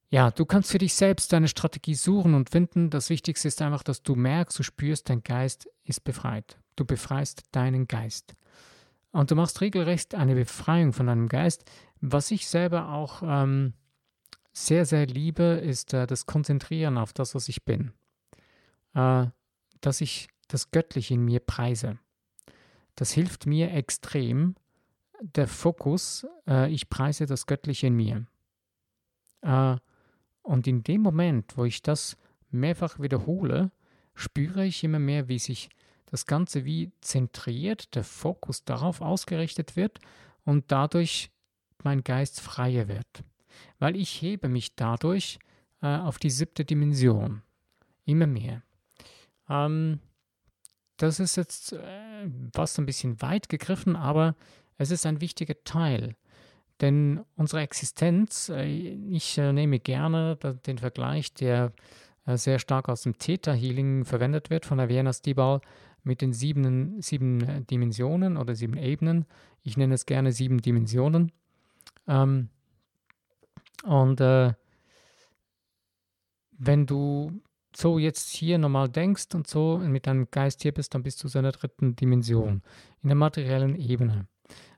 Ja, 0.10 0.32
du 0.32 0.46
kannst 0.46 0.72
für 0.72 0.78
dich 0.78 0.94
selbst 0.94 1.34
deine 1.34 1.48
Strategie 1.48 1.96
suchen 1.96 2.34
und 2.34 2.50
finden. 2.50 2.90
Das 2.90 3.10
Wichtigste 3.10 3.48
ist 3.48 3.62
einfach, 3.62 3.84
dass 3.84 4.04
du 4.04 4.16
merkst, 4.16 4.58
du 4.58 4.64
spürst, 4.64 5.10
dein 5.10 5.24
Geist 5.24 5.68
ist 5.84 6.04
befreit. 6.04 6.60
Du 6.76 6.86
befreist 6.86 7.44
deinen 7.52 7.88
Geist. 7.88 8.36
Und 9.12 9.32
du 9.32 9.36
machst 9.36 9.62
regelrecht 9.62 10.16
eine 10.16 10.36
Befreiung 10.36 10.94
von 10.94 11.08
deinem 11.08 11.30
Geist, 11.30 11.66
was 12.00 12.32
ich 12.32 12.48
selber 12.48 12.90
auch 12.90 13.22
ähm, 13.24 13.74
sehr, 14.54 14.86
sehr 14.86 15.08
liebe, 15.08 15.44
ist 15.44 15.94
äh, 15.94 16.08
das 16.08 16.26
Konzentrieren 16.26 16.98
auf 16.98 17.12
das, 17.12 17.36
was 17.36 17.50
ich 17.50 17.66
bin. 17.66 17.92
Äh, 18.94 19.28
dass 19.82 20.00
ich 20.00 20.30
das 20.48 20.72
Göttliche 20.72 21.16
in 21.16 21.26
mir 21.26 21.40
preise. 21.40 21.98
Das 22.96 23.12
hilft 23.12 23.48
mir 23.48 23.74
extrem, 23.74 24.56
der 25.20 25.48
Fokus, 25.48 26.28
äh, 26.48 26.72
ich 26.72 26.90
preise 26.90 27.26
das 27.26 27.48
Göttliche 27.48 27.88
in 27.88 27.96
mir. 27.96 28.28
Äh, 29.42 29.78
und 30.44 30.68
in 30.68 30.84
dem 30.84 31.02
Moment, 31.02 31.58
wo 31.58 31.66
ich 31.66 31.82
das 31.82 32.18
mehrfach 32.52 33.00
wiederhole, 33.00 33.72
spüre 34.14 34.66
ich 34.66 34.84
immer 34.84 35.00
mehr, 35.00 35.28
wie 35.28 35.40
sich 35.40 35.70
das 36.06 36.26
Ganze 36.28 36.66
wie 36.66 36.92
zentriert, 37.02 37.96
der 37.96 38.04
Fokus 38.04 38.64
darauf 38.66 39.02
ausgerichtet 39.02 39.76
wird 39.76 40.00
und 40.46 40.72
dadurch 40.72 41.32
mein 41.84 42.04
Geist 42.04 42.40
freier 42.40 42.88
wird. 42.88 43.24
Weil 43.80 43.96
ich 43.96 44.22
hebe 44.22 44.50
mich 44.50 44.76
dadurch 44.76 45.40
äh, 45.82 45.98
auf 45.98 46.20
die 46.20 46.30
siebte 46.30 46.66
Dimension. 46.66 47.42
Immer 48.06 48.28
mehr. 48.28 48.64
Ähm, 49.50 50.00
das 50.98 51.20
ist 51.20 51.36
jetzt 51.36 51.74
äh, 51.74 52.30
fast 52.54 52.80
ein 52.80 52.86
bisschen 52.86 53.22
weit 53.22 53.50
gegriffen, 53.50 53.96
aber 53.96 54.36
es 54.78 54.92
ist 54.92 55.06
ein 55.06 55.22
wichtiger 55.22 55.56
Teil. 55.64 56.16
Denn 56.82 57.24
unsere 57.36 57.62
Existenz, 57.62 58.50
äh, 58.50 58.66
ich 58.66 59.38
äh, 59.38 59.54
nehme 59.54 59.80
gerne 59.80 60.38
den 60.66 60.78
Vergleich, 60.78 61.34
der 61.34 61.72
äh, 62.26 62.38
sehr 62.38 62.60
stark 62.60 62.90
aus 62.90 63.04
dem 63.04 63.18
Theta 63.18 63.54
Healing 63.54 64.06
verwendet 64.06 64.50
wird 64.50 64.66
von 64.66 64.78
der 64.78 64.90
Vienna 64.90 65.14
Stibal 65.14 65.62
mit 66.04 66.22
den 66.22 66.34
sieben, 66.34 67.02
sieben 67.02 67.66
Dimensionen 67.68 68.38
oder 68.38 68.56
sieben 68.56 68.78
Ebenen. 68.78 69.26
Ich 69.62 69.78
nenne 69.78 69.94
es 69.94 70.06
gerne 70.06 70.32
sieben 70.34 70.62
Dimensionen. 70.62 71.32
Ähm, 72.08 72.50
und 73.84 74.20
äh, 74.22 74.54
wenn 76.52 76.86
du 76.86 77.42
so 77.76 77.98
jetzt 77.98 78.30
hier 78.30 78.58
normal 78.58 78.90
denkst 78.90 79.28
und 79.34 79.48
so 79.48 79.78
mit 79.78 80.08
deinem 80.08 80.30
Geist 80.30 80.62
hier 80.62 80.72
bist, 80.72 80.94
dann 80.94 81.04
bist 81.04 81.24
du 81.24 81.28
so 81.28 81.40
in 81.40 81.44
der 81.44 81.52
dritten 81.52 81.96
Dimension, 81.96 82.62
in 83.02 83.10
der 83.10 83.16
materiellen 83.16 83.76
Ebene. 83.76 84.28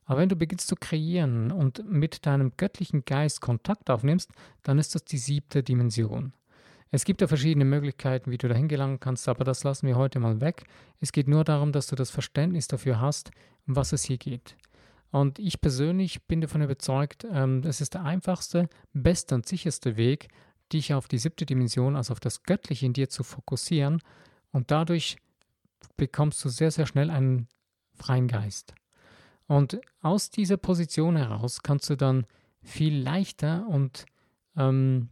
Aber 0.06 0.20
wenn 0.20 0.30
du 0.30 0.36
beginnst 0.36 0.68
zu 0.68 0.76
kreieren 0.76 1.52
und 1.52 1.84
mit 1.90 2.26
deinem 2.26 2.54
göttlichen 2.58 3.06
Geist 3.06 3.42
Kontakt 3.42 3.90
aufnimmst, 3.90 4.32
dann 4.62 4.78
ist 4.78 4.96
das 4.96 5.04
die 5.04 5.18
siebte 5.18 5.64
Dimension. 5.64 6.34
Es 6.92 7.04
gibt 7.04 7.22
ja 7.22 7.28
verschiedene 7.28 7.66
Möglichkeiten, 7.66 8.32
wie 8.32 8.38
du 8.38 8.48
dahin 8.48 8.68
gelangen 8.68 9.00
kannst, 9.00 9.28
aber 9.28 9.44
das 9.44 9.64
lassen 9.64 9.88
wir 9.88 9.96
heute 9.96 10.20
mal 10.20 10.40
weg. 10.40 10.64
Es 11.02 11.12
geht 11.12 11.28
nur 11.28 11.44
darum, 11.44 11.72
dass 11.72 11.88
du 11.88 11.96
das 11.96 12.12
Verständnis 12.12 12.68
dafür 12.68 13.02
hast, 13.02 13.32
um 13.68 13.76
was 13.76 13.92
es 13.92 14.04
hier 14.04 14.18
geht. 14.18 14.56
Und 15.12 15.40
ich 15.40 15.62
persönlich 15.62 16.24
bin 16.24 16.42
davon 16.42 16.62
überzeugt, 16.62 17.26
ähm, 17.32 17.62
es 17.66 17.82
ist 17.82 17.94
der 17.94 18.04
einfachste, 18.04 18.70
beste 18.94 19.36
und 19.36 19.46
sicherste 19.46 19.98
Weg, 19.98 20.30
dich 20.74 20.94
auf 20.94 21.08
die 21.08 21.18
siebte 21.18 21.46
Dimension, 21.46 21.96
also 21.96 22.12
auf 22.12 22.20
das 22.20 22.44
Göttliche 22.44 22.86
in 22.86 22.94
dir 22.94 23.10
zu 23.10 23.24
fokussieren. 23.24 24.02
Und 24.52 24.72
dadurch 24.72 25.18
bekommst 25.98 26.44
du 26.44 26.50
sehr, 26.50 26.72
sehr 26.72 26.86
schnell 26.86 27.10
einen 27.10 27.48
freien 27.94 28.28
Geist. 28.28 28.74
Und 29.48 29.80
aus 30.02 30.32
dieser 30.32 30.58
Position 30.58 31.16
heraus 31.16 31.62
kannst 31.62 31.90
du 31.90 31.96
dann 31.96 32.26
viel 32.64 32.98
leichter 32.98 33.68
und 33.68 34.06
ähm, 34.58 35.10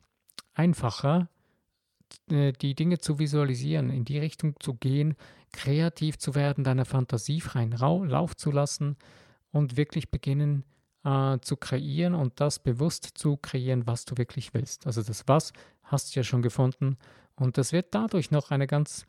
einfacher 0.53 1.29
äh, 2.29 2.51
die 2.51 2.73
Dinge 2.73 2.97
zu 2.97 3.19
visualisieren, 3.19 3.89
in 3.91 4.05
die 4.05 4.17
Richtung 4.17 4.55
zu 4.59 4.73
gehen, 4.73 5.15
kreativ 5.51 6.17
zu 6.17 6.33
werden, 6.33 6.63
deiner 6.63 6.85
Fantasie 6.85 7.41
freien 7.41 7.71
Lauf 7.71 8.35
zu 8.35 8.51
lassen 8.51 8.97
und 9.53 9.77
wirklich 9.77 10.11
beginnen 10.11 10.65
äh, 11.05 11.39
zu 11.39 11.55
kreieren 11.55 12.15
und 12.15 12.41
das 12.41 12.59
bewusst 12.59 13.11
zu 13.13 13.37
kreieren, 13.37 13.87
was 13.87 14.03
du 14.03 14.17
wirklich 14.17 14.53
willst. 14.53 14.85
Also 14.85 15.01
das 15.01 15.23
Was 15.27 15.53
hast 15.83 16.13
du 16.13 16.19
ja 16.19 16.23
schon 16.25 16.41
gefunden 16.41 16.97
und 17.35 17.57
das 17.57 17.71
wird 17.71 17.95
dadurch 17.95 18.31
noch 18.31 18.51
eine 18.51 18.67
ganz 18.67 19.05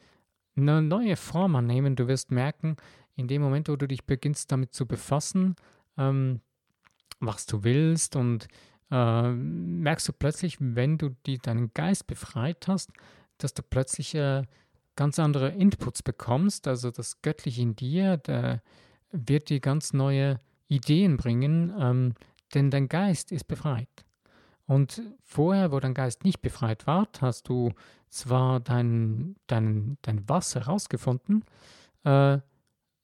eine 0.57 0.83
neue 0.83 1.17
Form 1.17 1.57
annehmen. 1.57 1.97
Du 1.97 2.07
wirst 2.07 2.31
merken, 2.31 2.77
in 3.17 3.29
dem 3.29 3.43
Moment, 3.43 3.69
wo 3.69 3.77
du 3.77 3.89
dich 3.89 4.05
beginnst 4.05 4.53
damit 4.53 4.73
zu 4.73 4.87
befassen, 4.87 5.57
ähm, 5.97 6.41
was 7.21 7.47
du 7.47 7.65
willst 7.65 8.17
und 8.17 8.49
äh, 8.91 9.31
merkst 9.33 10.09
du 10.09 10.13
plötzlich, 10.13 10.57
wenn 10.61 10.99
du 10.99 11.11
die, 11.27 11.39
deinen 11.39 11.73
Geist 11.75 12.07
befreit 12.07 12.69
hast, 12.69 12.91
dass 13.39 13.55
du 13.55 13.63
plötzlich 13.63 14.15
äh, 14.15 14.43
ganz 14.97 15.19
andere 15.19 15.51
Inputs 15.51 16.03
bekommst. 16.03 16.69
Also 16.69 16.91
das 16.91 17.23
Göttliche 17.23 17.63
in 17.63 17.77
dir 17.77 18.17
der 18.17 18.63
wird 19.15 19.49
dir 19.49 19.61
ganz 19.61 19.93
neue 19.93 20.41
Ideen 20.69 21.17
bringen, 21.17 21.73
ähm, 21.79 22.15
denn 22.55 22.71
dein 22.71 22.89
Geist 22.89 23.33
ist 23.33 23.45
befreit. 23.45 23.89
Und 24.67 25.03
vorher, 25.23 25.73
wo 25.73 25.81
dein 25.81 25.95
Geist 25.95 26.25
nicht 26.25 26.41
befreit 26.41 26.87
war, 26.87 27.09
hast 27.21 27.49
du 27.49 27.73
zwar 28.09 28.61
dein, 28.61 29.37
dein, 29.47 29.99
dein 30.03 30.29
Was 30.29 30.55
herausgefunden, 30.55 31.45
äh, 32.05 32.39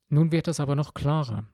nun 0.09 0.33
wird 0.33 0.47
das 0.47 0.61
aber 0.61 0.75
noch 0.75 0.95
klarer. 0.95 1.45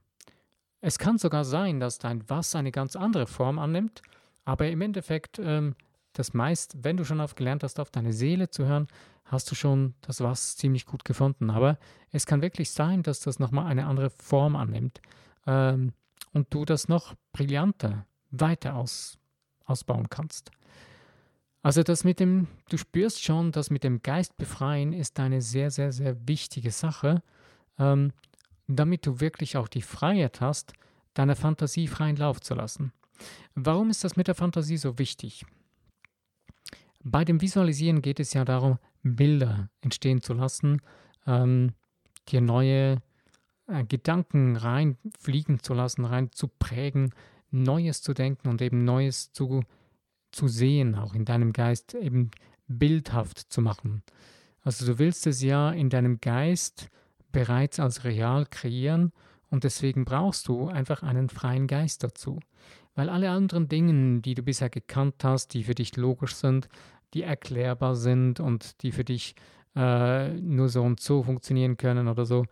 Es 0.80 0.98
kann 0.98 1.18
sogar 1.18 1.44
sein, 1.44 1.80
dass 1.80 1.98
dein 1.98 2.28
Was 2.28 2.54
eine 2.54 2.72
ganz 2.72 2.96
andere 2.96 3.26
Form 3.26 3.58
annimmt, 3.58 4.02
aber 4.44 4.68
im 4.68 4.80
Endeffekt, 4.80 5.38
ähm, 5.38 5.74
das 6.12 6.32
meist, 6.32 6.76
wenn 6.82 6.96
du 6.96 7.04
schon 7.04 7.20
auf 7.20 7.34
gelernt 7.34 7.62
hast, 7.62 7.80
auf 7.80 7.90
deine 7.90 8.12
Seele 8.12 8.48
zu 8.48 8.64
hören, 8.66 8.86
hast 9.26 9.50
du 9.50 9.54
schon 9.54 9.94
das 10.00 10.20
Was 10.20 10.56
ziemlich 10.56 10.86
gut 10.86 11.04
gefunden. 11.04 11.50
Aber 11.50 11.78
es 12.10 12.26
kann 12.26 12.42
wirklich 12.42 12.70
sein, 12.70 13.02
dass 13.02 13.20
das 13.20 13.38
nochmal 13.38 13.66
eine 13.66 13.86
andere 13.86 14.10
Form 14.10 14.56
annimmt 14.56 15.00
ähm, 15.46 15.92
und 16.32 16.52
du 16.52 16.64
das 16.64 16.88
noch 16.88 17.14
brillanter 17.32 18.06
weiter 18.30 18.74
aus, 18.74 19.18
ausbauen 19.64 20.08
kannst. 20.10 20.50
Also 21.62 21.82
das 21.82 22.04
mit 22.04 22.20
dem, 22.20 22.46
du 22.68 22.76
spürst 22.76 23.22
schon, 23.22 23.50
dass 23.50 23.70
mit 23.70 23.82
dem 23.82 24.02
Geist 24.02 24.36
befreien 24.36 24.92
ist 24.92 25.18
eine 25.18 25.42
sehr, 25.42 25.70
sehr, 25.70 25.92
sehr 25.92 26.28
wichtige 26.28 26.70
Sache. 26.70 27.22
Ähm, 27.78 28.12
damit 28.68 29.06
du 29.06 29.20
wirklich 29.20 29.56
auch 29.56 29.68
die 29.68 29.82
Freiheit 29.82 30.40
hast, 30.40 30.72
deiner 31.14 31.36
Fantasie 31.36 31.88
freien 31.88 32.16
Lauf 32.16 32.40
zu 32.40 32.54
lassen. 32.54 32.92
Warum 33.54 33.90
ist 33.90 34.04
das 34.04 34.16
mit 34.16 34.28
der 34.28 34.34
Fantasie 34.34 34.76
so 34.76 34.98
wichtig? 34.98 35.46
Bei 37.08 37.24
dem 37.24 37.40
Visualisieren 37.40 38.02
geht 38.02 38.18
es 38.18 38.32
ja 38.32 38.44
darum, 38.44 38.80
Bilder 39.04 39.70
entstehen 39.80 40.22
zu 40.22 40.34
lassen, 40.34 40.82
ähm, 41.24 41.74
dir 42.28 42.40
neue 42.40 43.00
äh, 43.68 43.84
Gedanken 43.84 44.56
reinfliegen 44.56 45.62
zu 45.62 45.72
lassen, 45.72 46.04
rein 46.04 46.32
zu 46.32 46.48
prägen, 46.48 47.14
Neues 47.52 48.02
zu 48.02 48.12
denken 48.12 48.48
und 48.48 48.60
eben 48.60 48.84
Neues 48.84 49.30
zu, 49.30 49.62
zu 50.32 50.48
sehen, 50.48 50.96
auch 50.96 51.14
in 51.14 51.24
deinem 51.24 51.52
Geist 51.52 51.94
eben 51.94 52.32
bildhaft 52.66 53.38
zu 53.38 53.62
machen. 53.62 54.02
Also 54.62 54.84
du 54.84 54.98
willst 54.98 55.28
es 55.28 55.40
ja 55.40 55.70
in 55.70 55.90
deinem 55.90 56.20
Geist 56.20 56.88
bereits 57.30 57.78
als 57.78 58.02
real 58.02 58.46
kreieren 58.46 59.12
und 59.48 59.62
deswegen 59.62 60.04
brauchst 60.04 60.48
du 60.48 60.66
einfach 60.66 61.04
einen 61.04 61.28
freien 61.28 61.68
Geist 61.68 62.02
dazu. 62.02 62.40
Weil 62.96 63.10
alle 63.10 63.30
anderen 63.30 63.68
Dinge, 63.68 64.22
die 64.22 64.34
du 64.34 64.42
bisher 64.42 64.70
gekannt 64.70 65.22
hast, 65.22 65.52
die 65.52 65.64
für 65.64 65.74
dich 65.74 65.96
logisch 65.96 66.34
sind, 66.34 66.68
die 67.14 67.22
erklärbar 67.22 67.96
sind 67.96 68.40
und 68.40 68.82
die 68.82 68.92
für 68.92 69.04
dich 69.04 69.34
äh, 69.74 70.28
nur 70.40 70.68
so 70.68 70.82
und 70.82 71.00
so 71.00 71.22
funktionieren 71.22 71.76
können 71.76 72.08
oder 72.08 72.24
so, 72.24 72.46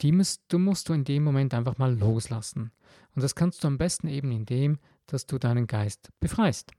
die 0.00 0.12
musst, 0.12 0.42
du 0.48 0.58
musst 0.58 0.88
du 0.88 0.92
in 0.92 1.04
dem 1.04 1.22
Moment 1.22 1.54
einfach 1.54 1.78
mal 1.78 1.96
loslassen. 1.96 2.72
Und 3.14 3.22
das 3.22 3.34
kannst 3.34 3.62
du 3.62 3.68
am 3.68 3.78
besten 3.78 4.08
eben 4.08 4.32
indem, 4.32 4.78
dass 5.06 5.26
du 5.26 5.38
deinen 5.38 5.66
Geist 5.66 6.10
befreist. 6.20 6.72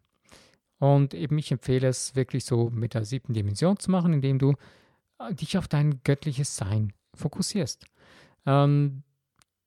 Und 0.80 1.14
eben 1.14 1.38
ich 1.38 1.52
empfehle 1.52 1.88
es 1.88 2.16
wirklich 2.16 2.46
so 2.46 2.70
mit 2.70 2.94
der 2.94 3.06
siebten 3.06 3.34
Dimension 3.34 3.78
zu 3.78 3.92
machen, 3.92 4.14
indem 4.14 4.40
du 4.40 4.54
äh, 5.20 5.34
dich 5.34 5.58
auf 5.58 5.68
dein 5.68 6.02
göttliches 6.04 6.56
Sein 6.56 6.94
fokussierst. 7.14 7.86
Ähm, 8.46 9.04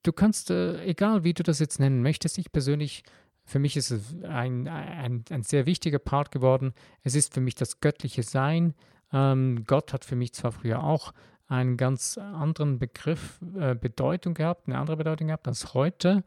du 0.02 0.12
kannst, 0.12 0.50
äh, 0.50 0.84
egal 0.84 1.24
wie 1.24 1.34
du 1.34 1.42
das 1.42 1.58
jetzt 1.58 1.80
nennen 1.80 2.02
möchtest, 2.02 2.38
ich 2.38 2.52
persönlich, 2.52 3.02
für 3.48 3.58
mich 3.58 3.78
ist 3.78 3.90
es 3.90 4.14
ein, 4.24 4.68
ein, 4.68 5.24
ein 5.30 5.42
sehr 5.42 5.64
wichtiger 5.64 5.98
Part 5.98 6.30
geworden. 6.30 6.74
Es 7.02 7.14
ist 7.14 7.32
für 7.32 7.40
mich 7.40 7.54
das 7.54 7.80
göttliche 7.80 8.22
Sein. 8.22 8.74
Ähm, 9.10 9.64
Gott 9.66 9.94
hat 9.94 10.04
für 10.04 10.16
mich 10.16 10.34
zwar 10.34 10.52
früher 10.52 10.84
auch 10.84 11.14
einen 11.46 11.78
ganz 11.78 12.18
anderen 12.18 12.78
Begriff, 12.78 13.40
äh, 13.58 13.74
Bedeutung 13.74 14.34
gehabt, 14.34 14.68
eine 14.68 14.76
andere 14.76 14.98
Bedeutung 14.98 15.28
gehabt 15.28 15.48
als 15.48 15.72
heute. 15.72 16.24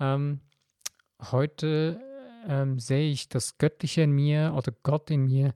Ähm, 0.00 0.40
heute 1.30 2.00
ähm, 2.48 2.78
sehe 2.78 3.10
ich 3.10 3.28
das 3.28 3.58
Göttliche 3.58 4.00
in 4.00 4.12
mir 4.12 4.54
oder 4.56 4.72
Gott 4.82 5.10
in 5.10 5.26
mir, 5.26 5.52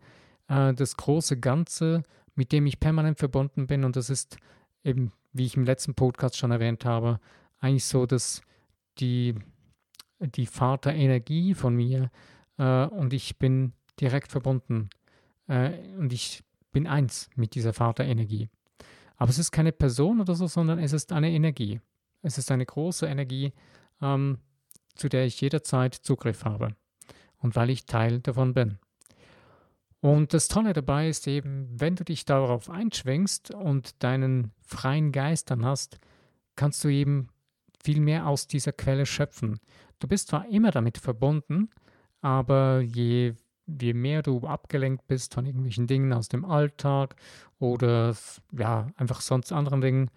äh, 0.49 0.75
das 0.75 0.99
große 0.99 1.40
Ganze, 1.40 2.02
mit 2.35 2.52
dem 2.52 2.66
ich 2.66 2.78
permanent 2.78 3.18
verbunden 3.18 3.66
bin 3.66 3.85
und 3.85 3.96
das 3.96 4.11
ist 4.11 4.37
eben, 4.85 5.12
wie 5.32 5.46
ich 5.46 5.56
im 5.56 5.64
letzten 5.64 5.94
Podcast 5.94 6.37
schon 6.37 6.50
erwähnt 6.50 6.85
habe, 6.85 7.20
eigentlich 7.58 7.87
so, 7.87 8.04
dass 8.04 8.42
die, 8.99 9.35
die 10.20 10.46
Vaterenergie 10.46 11.54
von 11.54 11.75
mir 11.75 12.11
äh, 12.58 12.87
und 12.87 13.12
ich 13.12 13.38
bin 13.38 13.73
direkt 14.00 14.32
verbunden 14.32 14.90
äh, 15.49 15.73
und 15.99 16.12
ich 16.12 16.42
bin 16.73 16.87
eins 16.87 17.30
mit 17.37 17.54
dieser 17.54 17.73
Vaterenergie. 17.73 18.49
Aber 19.16 19.30
es 19.30 19.38
ist 19.38 19.50
keine 19.50 19.73
Person 19.73 20.20
oder 20.20 20.35
so, 20.35 20.46
sondern 20.46 20.78
es 20.78 20.92
ist 20.92 21.12
eine 21.12 21.30
Energie. 21.30 21.80
Es 22.23 22.38
ist 22.38 22.50
eine 22.50 22.66
große 22.66 23.06
Energie, 23.06 23.52
ähm, 24.02 24.38
zu 24.94 25.08
der 25.08 25.26
ich 25.26 25.40
jederzeit 25.40 25.94
Zugriff 25.94 26.44
habe 26.44 26.75
und 27.38 27.56
weil 27.56 27.70
ich 27.70 27.87
Teil 27.87 28.20
davon 28.20 28.54
bin. 28.54 28.78
Und 30.00 30.35
das 30.35 30.49
Tolle 30.49 30.73
dabei 30.73 31.08
ist 31.08 31.26
eben, 31.26 31.68
wenn 31.73 31.96
du 31.96 32.04
dich 32.04 32.25
darauf 32.25 32.70
einschwingst 32.70 33.52
und 33.52 34.02
deinen 34.02 34.52
freien 34.61 35.12
Geist 35.12 35.50
dann 35.50 35.64
hast, 35.64 35.99
kannst 36.54 36.85
du 36.85 36.88
eben 36.88 37.28
viel 37.82 38.00
mehr 38.00 38.26
aus 38.26 38.46
dieser 38.46 38.73
Quelle 38.73 39.06
schöpfen. 39.06 39.58
Du 39.99 40.09
bist 40.09 40.29
zwar 40.29 40.49
immer 40.49 40.71
damit 40.71 40.99
verbunden, 40.99 41.71
aber 42.21 42.81
je, 42.81 43.35
je 43.67 43.95
mehr 43.95 44.23
du 44.23 44.41
abgelenkt 44.47 45.07
bist 45.07 45.35
von 45.35 45.47
irgendwelchen 45.47 45.87
Dingen 45.87 46.12
aus 46.12 46.29
dem 46.29 46.45
Alltag 46.45 47.17
oder 47.59 48.15
ja, 48.53 48.88
einfach 48.97 49.21
sonst 49.21 49.53
anderen 49.53 49.81
Dingen, 49.81 50.11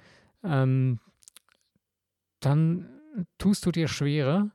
ähm, 0.44 1.00
dann 2.40 2.90
tust 3.38 3.66
du 3.66 3.72
dir 3.72 3.88
schwerer, 3.88 4.52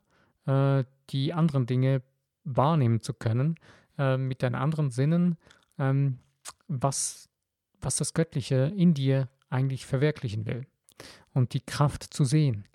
äh, 0.46 0.84
die 1.10 1.32
anderen 1.32 1.66
Dinge 1.66 2.02
wahrnehmen 2.44 3.00
zu 3.00 3.14
können, 3.14 3.56
äh, 3.98 4.16
mit 4.16 4.42
deinen 4.42 4.54
anderen 4.54 4.90
Sinnen, 4.90 5.36
ähm, 5.78 6.18
was, 6.68 7.28
was 7.80 7.96
das 7.96 8.14
Göttliche 8.14 8.72
in 8.76 8.94
dir 8.94 9.28
eigentlich 9.48 9.86
verwirklichen 9.86 10.46
will 10.46 10.66
und 11.32 11.54
die 11.54 11.60
Kraft 11.60 12.02
zu 12.02 12.24
sehen. 12.24 12.66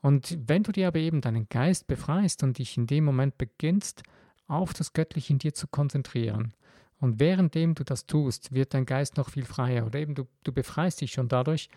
Und 0.00 0.38
wenn 0.46 0.62
du 0.62 0.72
dir 0.72 0.88
aber 0.88 0.98
eben 0.98 1.20
deinen 1.20 1.48
Geist 1.48 1.86
befreist 1.86 2.42
und 2.42 2.58
dich 2.58 2.76
in 2.76 2.86
dem 2.86 3.04
Moment 3.04 3.38
beginnst, 3.38 4.02
auf 4.46 4.72
das 4.72 4.92
Göttliche 4.92 5.32
in 5.32 5.38
dir 5.38 5.54
zu 5.54 5.66
konzentrieren, 5.66 6.54
und 7.00 7.20
währenddem 7.20 7.74
du 7.74 7.84
das 7.84 8.06
tust, 8.06 8.52
wird 8.52 8.74
dein 8.74 8.86
Geist 8.86 9.16
noch 9.16 9.30
viel 9.30 9.44
freier. 9.44 9.86
Oder 9.86 10.00
eben 10.00 10.14
du, 10.14 10.26
du 10.42 10.52
befreist 10.52 11.00
dich 11.00 11.12
schon 11.12 11.28
dadurch 11.28 11.68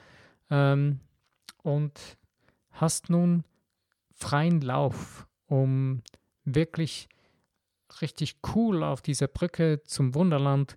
ähm, 0.49 0.99
und 1.61 2.17
hast 2.71 3.09
nun 3.09 3.43
freien 4.13 4.61
Lauf, 4.61 5.27
um 5.45 6.01
wirklich 6.43 7.07
richtig 8.01 8.37
cool 8.55 8.83
auf 8.83 9.01
dieser 9.01 9.27
Brücke 9.27 9.81
zum 9.83 10.15
Wunderland 10.15 10.75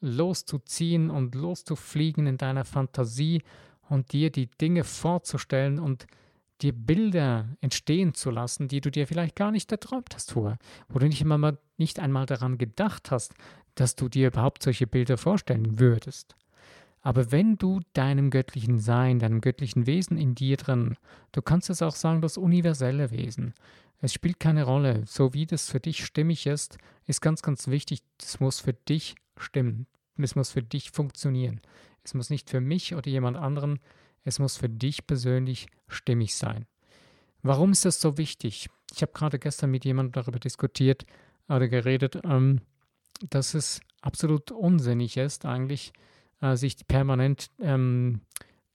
loszuziehen 0.00 1.10
und 1.10 1.34
loszufliegen 1.34 2.26
in 2.26 2.36
deiner 2.36 2.64
Fantasie 2.64 3.42
und 3.88 4.12
dir 4.12 4.30
die 4.30 4.50
Dinge 4.50 4.82
vorzustellen 4.82 5.78
und 5.78 6.06
dir 6.60 6.72
Bilder 6.72 7.48
entstehen 7.60 8.14
zu 8.14 8.30
lassen, 8.30 8.68
die 8.68 8.80
du 8.80 8.90
dir 8.90 9.06
vielleicht 9.06 9.36
gar 9.36 9.50
nicht 9.50 9.70
erträumt 9.72 10.14
hast 10.14 10.32
vorher, 10.32 10.58
wo 10.88 10.98
du 10.98 11.06
nicht, 11.06 11.20
immer 11.20 11.56
nicht 11.76 11.98
einmal 11.98 12.26
daran 12.26 12.58
gedacht 12.58 13.10
hast, 13.10 13.34
dass 13.74 13.96
du 13.96 14.08
dir 14.08 14.28
überhaupt 14.28 14.62
solche 14.62 14.86
Bilder 14.86 15.16
vorstellen 15.18 15.78
würdest. 15.78 16.36
Aber 17.00 17.30
wenn 17.32 17.58
du 17.58 17.80
deinem 17.92 18.30
göttlichen 18.30 18.78
Sein, 18.78 19.18
deinem 19.18 19.40
göttlichen 19.40 19.86
Wesen 19.86 20.16
in 20.16 20.34
dir 20.34 20.56
drin, 20.56 20.96
du 21.32 21.42
kannst 21.42 21.68
es 21.68 21.82
auch 21.82 21.94
sagen, 21.94 22.22
das 22.22 22.38
universelle 22.38 23.10
Wesen, 23.10 23.52
es 24.00 24.12
spielt 24.12 24.40
keine 24.40 24.64
Rolle, 24.64 25.02
so 25.06 25.34
wie 25.34 25.46
das 25.46 25.70
für 25.70 25.80
dich 25.80 26.04
stimmig 26.04 26.46
ist, 26.46 26.78
ist 27.06 27.20
ganz, 27.20 27.42
ganz 27.42 27.68
wichtig, 27.68 28.02
es 28.20 28.40
muss 28.40 28.60
für 28.60 28.72
dich 28.72 29.16
stimmen, 29.36 29.86
es 30.16 30.34
muss 30.34 30.50
für 30.50 30.62
dich 30.62 30.90
funktionieren. 30.90 31.60
Es 32.04 32.14
muss 32.14 32.30
nicht 32.30 32.50
für 32.50 32.60
mich 32.60 32.94
oder 32.94 33.08
jemand 33.08 33.36
anderen, 33.36 33.80
es 34.24 34.38
muss 34.38 34.56
für 34.56 34.68
dich 34.68 35.06
persönlich 35.06 35.66
stimmig 35.88 36.34
sein. 36.34 36.66
Warum 37.42 37.72
ist 37.72 37.84
das 37.84 38.00
so 38.00 38.16
wichtig? 38.16 38.68
Ich 38.94 39.02
habe 39.02 39.12
gerade 39.12 39.38
gestern 39.38 39.70
mit 39.70 39.84
jemandem 39.84 40.12
darüber 40.12 40.38
diskutiert 40.38 41.04
oder 41.48 41.68
geredet, 41.68 42.18
ähm, 42.24 42.60
dass 43.28 43.54
es 43.54 43.80
absolut 44.00 44.50
unsinnig 44.50 45.16
ist, 45.16 45.44
eigentlich 45.44 45.92
äh, 46.40 46.56
sich 46.56 46.86
permanent 46.86 47.50
ähm, 47.60 48.20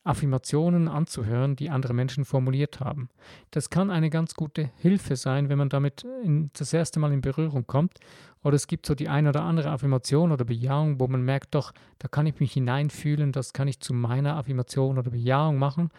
Affirmationen 0.10 0.88
anzuhören, 0.88 1.56
die 1.56 1.70
andere 1.70 1.94
Menschen 1.94 2.26
formuliert 2.26 2.80
haben. 2.80 3.10
Das 3.52 3.70
kann 3.70 3.92
eine 3.92 4.10
ganz 4.10 4.34
gute 4.34 4.72
Hilfe 4.78 5.16
sein, 5.16 5.50
wenn 5.50 5.58
man 5.60 5.70
damit 5.70 6.06
in, 6.24 6.50
das 6.54 6.74
erste 6.74 7.00
Mal 7.00 7.14
in 7.14 7.22
Berührung 7.22 7.68
kommt. 7.68 8.00
Oder 8.44 8.56
es 8.56 8.68
gibt 8.68 8.86
so 8.86 8.96
die 8.96 9.08
eine 9.08 9.30
oder 9.30 9.44
andere 9.44 9.70
Affirmation 9.70 10.32
oder 10.32 10.46
Bejahung, 10.46 11.00
wo 11.00 11.08
man 11.08 11.22
merkt, 11.22 11.54
doch, 11.54 11.74
da 12.00 12.08
kann 12.08 12.26
ich 12.26 12.40
mich 12.40 12.54
hineinfühlen, 12.54 13.32
das 13.32 13.54
kann 13.54 13.68
ich 13.68 13.80
zu 13.82 13.94
meiner 13.94 14.36
Affirmation 14.36 14.98
oder 14.98 15.12
Bejahung 15.12 15.58
machen. 15.58 15.92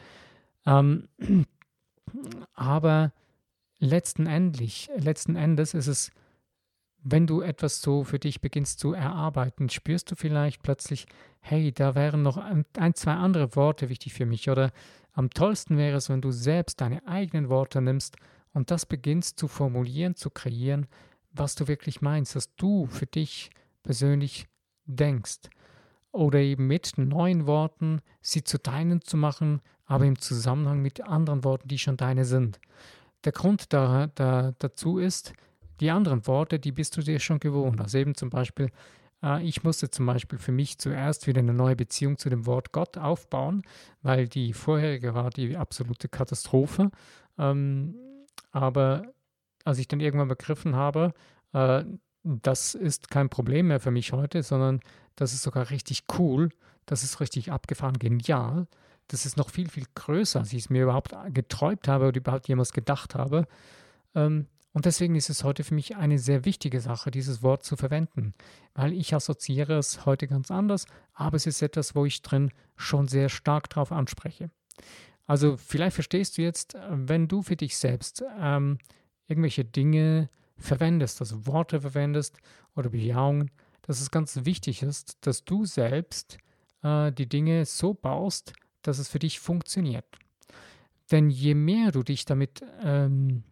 Ähm, 0.67 1.09
aber 2.55 3.13
letzten, 3.79 4.27
endlich, 4.27 4.91
letzten 4.97 5.37
Endes 5.37 5.73
ist 5.75 5.87
es 5.87 6.11
wenn 7.03 7.27
du 7.27 7.41
etwas 7.41 7.81
so 7.81 8.05
für 8.05 8.19
dich 8.19 8.41
beginnst 8.41 8.79
zu 8.79 8.93
erarbeiten, 8.93 9.71
spürst 9.71 10.11
du 10.11 10.17
vielleicht 10.17 10.63
plötzlich, 10.63 11.07
hey, 11.41 11.73
da 11.73 11.95
wären 11.95 12.23
noch 12.23 12.37
ein, 12.37 12.95
zwei 12.95 13.15
andere 13.15 13.57
Worte 13.57 13.89
wichtig 13.89 14.13
für 14.13 14.27
mich. 14.27 14.51
Oder 14.51 14.71
am 15.13 15.31
tollsten 15.31 15.77
wäre 15.77 15.97
es, 15.97 16.09
wenn 16.09 16.21
du 16.21 16.31
selbst 16.31 16.81
deine 16.81 17.07
eigenen 17.07 17.49
Worte 17.49 17.81
nimmst 17.81 18.17
und 18.53 18.71
das 18.71 18.87
beginnst 18.87 19.39
zu 19.39 19.49
formulieren, 19.49 20.15
zu 20.15 20.31
kreieren, 20.31 20.87
was 21.33 21.55
du 21.55 21.69
wirklich 21.69 22.03
meinst, 22.03 22.37
was 22.37 22.55
du 22.57 22.87
für 22.87 23.07
dich 23.07 23.51
persönlich 23.83 24.47
denkst. 24.85 25.49
Oder 26.13 26.41
eben 26.41 26.67
mit 26.67 26.99
neuen 26.99 27.47
Worten 27.47 28.01
sie 28.21 28.43
zu 28.43 28.59
deinen 28.59 29.01
zu 29.03 29.17
machen, 29.17 29.61
aber 29.87 30.05
im 30.05 30.19
Zusammenhang 30.19 30.83
mit 30.83 31.01
anderen 31.01 31.45
Worten, 31.45 31.69
die 31.69 31.79
schon 31.79 31.97
deine 31.97 32.25
sind. 32.25 32.61
Der 33.25 33.33
Grund 33.33 33.73
da, 33.73 34.09
da, 34.15 34.53
dazu 34.59 34.99
ist, 34.99 35.33
die 35.81 35.91
anderen 35.91 36.27
Worte, 36.27 36.59
die 36.59 36.73
bist 36.73 36.97
du 36.97 37.03
dir 37.03 37.19
schon 37.19 37.41
gewohnt. 37.41 37.81
Also 37.81 37.99
eben 37.99 38.15
zum 38.15 38.31
Beispiel, 38.31 38.71
äh, 39.23 39.43
ich 39.43 39.65
musste 39.65 39.91
zum 39.91 40.07
Beispiel 40.07 40.39
für 40.39 40.53
mich 40.53 40.79
zuerst 40.79 41.27
wieder 41.27 41.41
eine 41.41 41.55
neue 41.55 41.77
Beziehung 41.77 42.19
zu 42.19 42.29
dem 42.29 42.47
Wort 42.47 42.73
Gott 42.73 42.99
aufbauen, 42.99 43.63
weil 44.03 44.29
die 44.29 44.53
vorherige 44.53 45.15
war 45.15 45.31
die 45.31 45.57
absolute 45.57 46.09
Katastrophe. 46.09 46.91
Ähm, 47.39 47.95
aber 48.53 49.13
als 49.65 49.79
ich 49.79 49.89
dann 49.89 50.01
irgendwann 50.01 50.29
begriffen 50.29 50.77
habe, 50.77 51.13
äh, 51.53 51.85
das 52.23 52.75
ist 52.75 53.11
kein 53.11 53.31
Problem 53.31 53.69
mehr 53.69 53.81
für 53.81 53.91
mich 53.91 54.13
heute, 54.13 54.43
sondern 54.43 54.81
das 55.17 55.33
ist 55.33 55.43
sogar 55.43 55.71
richtig 55.71 56.05
cool, 56.19 56.51
das 56.87 57.03
ist 57.03 57.21
richtig 57.21 57.51
abgefahren, 57.51 57.99
genial. 57.99 58.67
Das 59.09 59.27
ist 59.27 59.37
noch 59.37 59.51
viel, 59.51 59.69
viel 59.69 59.87
größer, 59.95 60.41
als 60.41 60.53
ich 60.53 60.61
es 60.61 60.71
mir 60.71 60.85
überhaupt 60.85 61.15
geträumt 61.33 61.89
habe 61.89 62.09
oder 62.09 62.19
überhaupt 62.19 62.47
jemals 62.49 62.73
gedacht 62.73 63.15
habe. 63.15 63.47
Ähm, 64.15 64.47
und 64.73 64.85
deswegen 64.87 65.17
ist 65.17 65.31
es 65.31 65.43
heute 65.43 65.65
für 65.65 65.75
mich 65.75 65.97
eine 65.97 66.19
sehr 66.19 66.45
wichtige 66.45 66.81
Sache, 66.81 67.11
dieses 67.11 67.43
Wort 67.43 67.65
zu 67.65 67.77
verwenden, 67.77 68.35
weil 68.75 68.93
ich 68.93 69.15
assoziiere 69.15 69.77
es 69.79 70.07
heute 70.07 70.29
ganz 70.29 70.51
anders, 70.51 70.87
aber 71.13 71.37
es 71.37 71.47
ist 71.47 71.61
etwas, 71.61 71.95
wo 71.95 72.05
ich 72.07 72.23
drin 72.23 72.53
schon 72.77 73.09
sehr 73.09 73.29
stark 73.29 73.69
drauf 73.69 73.91
anspreche. 73.91 74.51
Also 75.27 75.57
vielleicht 75.57 75.95
verstehst 75.95 76.39
du 76.39 76.43
jetzt, 76.43 76.77
wenn 76.89 77.29
du 77.29 77.43
für 77.43 77.57
dich 77.57 77.77
selbst 77.77 78.25
ähm, 78.39 78.79
irgendwelche 79.27 79.65
Dinge 79.65 80.29
verwendest, 80.57 81.21
also 81.21 81.47
Worte 81.47 81.81
verwendest 81.81 82.39
oder 82.77 82.91
Bejahungen, 82.91 83.51
dass 83.83 84.01
es 84.01 84.11
ganz 84.11 84.45
wichtig 84.45 84.83
ist, 84.83 85.19
dass 85.23 85.45
du 85.45 85.65
selbst 85.65 86.39
äh, 86.83 87.11
die 87.13 87.29
Dinge 87.29 87.65
so 87.65 87.95
baust, 87.95 88.53
dass 88.83 88.99
es 88.99 89.09
für 89.09 89.19
dich 89.19 89.41
funktioniert. 89.41 90.05
Denn 91.11 91.31
je 91.31 91.55
mehr 91.55 91.91
du 91.91 92.03
dich 92.03 92.25
damit 92.25 92.65
ähm, 92.83 93.43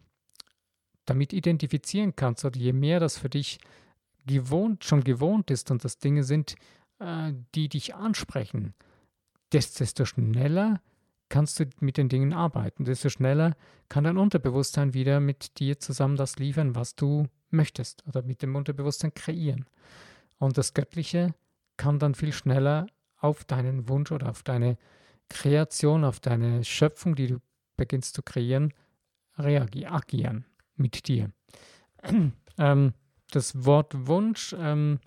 damit 1.09 1.33
identifizieren 1.33 2.15
kannst 2.15 2.45
oder 2.45 2.57
je 2.57 2.73
mehr 2.73 2.99
das 2.99 3.17
für 3.17 3.29
dich 3.29 3.59
gewohnt, 4.25 4.83
schon 4.83 5.03
gewohnt 5.03 5.49
ist 5.51 5.71
und 5.71 5.83
das 5.83 5.97
Dinge 5.97 6.23
sind, 6.23 6.55
äh, 6.99 7.33
die 7.55 7.69
dich 7.69 7.95
ansprechen, 7.95 8.73
desto 9.51 10.05
schneller 10.05 10.81
kannst 11.29 11.59
du 11.59 11.65
mit 11.79 11.97
den 11.97 12.09
Dingen 12.09 12.33
arbeiten, 12.33 12.85
desto 12.85 13.09
schneller 13.09 13.55
kann 13.87 14.03
dein 14.03 14.17
Unterbewusstsein 14.17 14.93
wieder 14.93 15.19
mit 15.19 15.59
dir 15.59 15.79
zusammen 15.79 16.15
das 16.15 16.37
liefern, 16.37 16.75
was 16.75 16.95
du 16.95 17.27
möchtest 17.49 18.05
oder 18.07 18.21
mit 18.21 18.41
dem 18.41 18.55
Unterbewusstsein 18.55 19.13
kreieren. 19.13 19.65
Und 20.37 20.57
das 20.57 20.73
Göttliche 20.73 21.33
kann 21.77 21.99
dann 21.99 22.15
viel 22.15 22.33
schneller 22.33 22.87
auf 23.17 23.45
deinen 23.45 23.89
Wunsch 23.89 24.11
oder 24.11 24.29
auf 24.29 24.43
deine 24.43 24.77
Kreation, 25.29 26.03
auf 26.03 26.19
deine 26.19 26.63
Schöpfung, 26.63 27.15
die 27.15 27.27
du 27.27 27.41
beginnst 27.77 28.15
zu 28.15 28.23
kreieren, 28.23 28.73
reagieren 29.37 30.45
mit 30.79 31.07
dir. 31.07 31.31
Ähm, 32.61 32.91
das 33.31 33.63
Wort 33.63 33.93
Wunsch 34.07 34.53
ähm, 34.59 34.99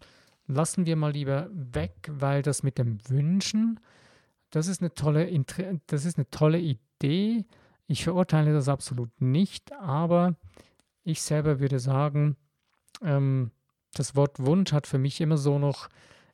lassen 0.47 0.87
wir 0.87 0.97
mal 0.97 1.13
lieber 1.13 1.51
weg, 1.53 2.09
weil 2.09 2.41
das 2.41 2.63
mit 2.63 2.79
dem 2.79 2.99
Wünschen, 3.11 3.79
das 4.49 4.69
ist 4.69 4.81
eine 4.81 4.95
tolle, 4.95 5.29
das 5.87 6.07
ist 6.07 6.17
eine 6.17 6.31
tolle 6.31 6.59
Idee. 6.59 7.45
Ich 7.87 8.05
verurteile 8.05 8.55
das 8.55 8.69
absolut 8.69 9.21
nicht, 9.21 9.71
aber 9.75 10.37
ich 11.05 11.21
selber 11.21 11.61
würde 11.61 11.79
sagen, 11.79 12.37
ähm, 13.03 13.51
das 13.95 14.17
Wort 14.17 14.39
Wunsch 14.39 14.73
hat 14.73 14.87
für 14.87 14.99
mich 14.99 15.21
immer 15.21 15.37
so 15.37 15.59
noch 15.59 15.89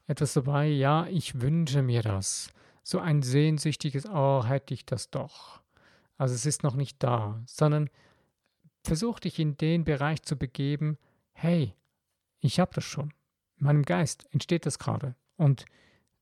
etwas 0.06 0.34
dabei, 0.34 0.68
ja, 0.68 1.06
ich 1.06 1.40
wünsche 1.40 1.82
mir 1.82 2.02
das. 2.02 2.50
So 2.82 2.98
ein 2.98 3.22
sehnsüchtiges, 3.22 4.06
oh, 4.06 4.44
hätte 4.44 4.72
ich 4.72 4.86
das 4.86 5.10
doch. 5.10 5.60
Also 6.16 6.34
es 6.34 6.46
ist 6.46 6.62
noch 6.62 6.74
nicht 6.74 7.02
da, 7.02 7.42
sondern 7.46 7.90
versuch 8.88 9.20
dich 9.20 9.38
in 9.38 9.56
den 9.58 9.84
Bereich 9.84 10.22
zu 10.22 10.36
begeben, 10.36 10.96
hey, 11.32 11.74
ich 12.40 12.58
habe 12.58 12.72
das 12.74 12.84
schon. 12.84 13.12
In 13.58 13.66
meinem 13.66 13.82
Geist 13.82 14.26
entsteht 14.32 14.64
das 14.64 14.78
gerade. 14.78 15.14
Und 15.36 15.66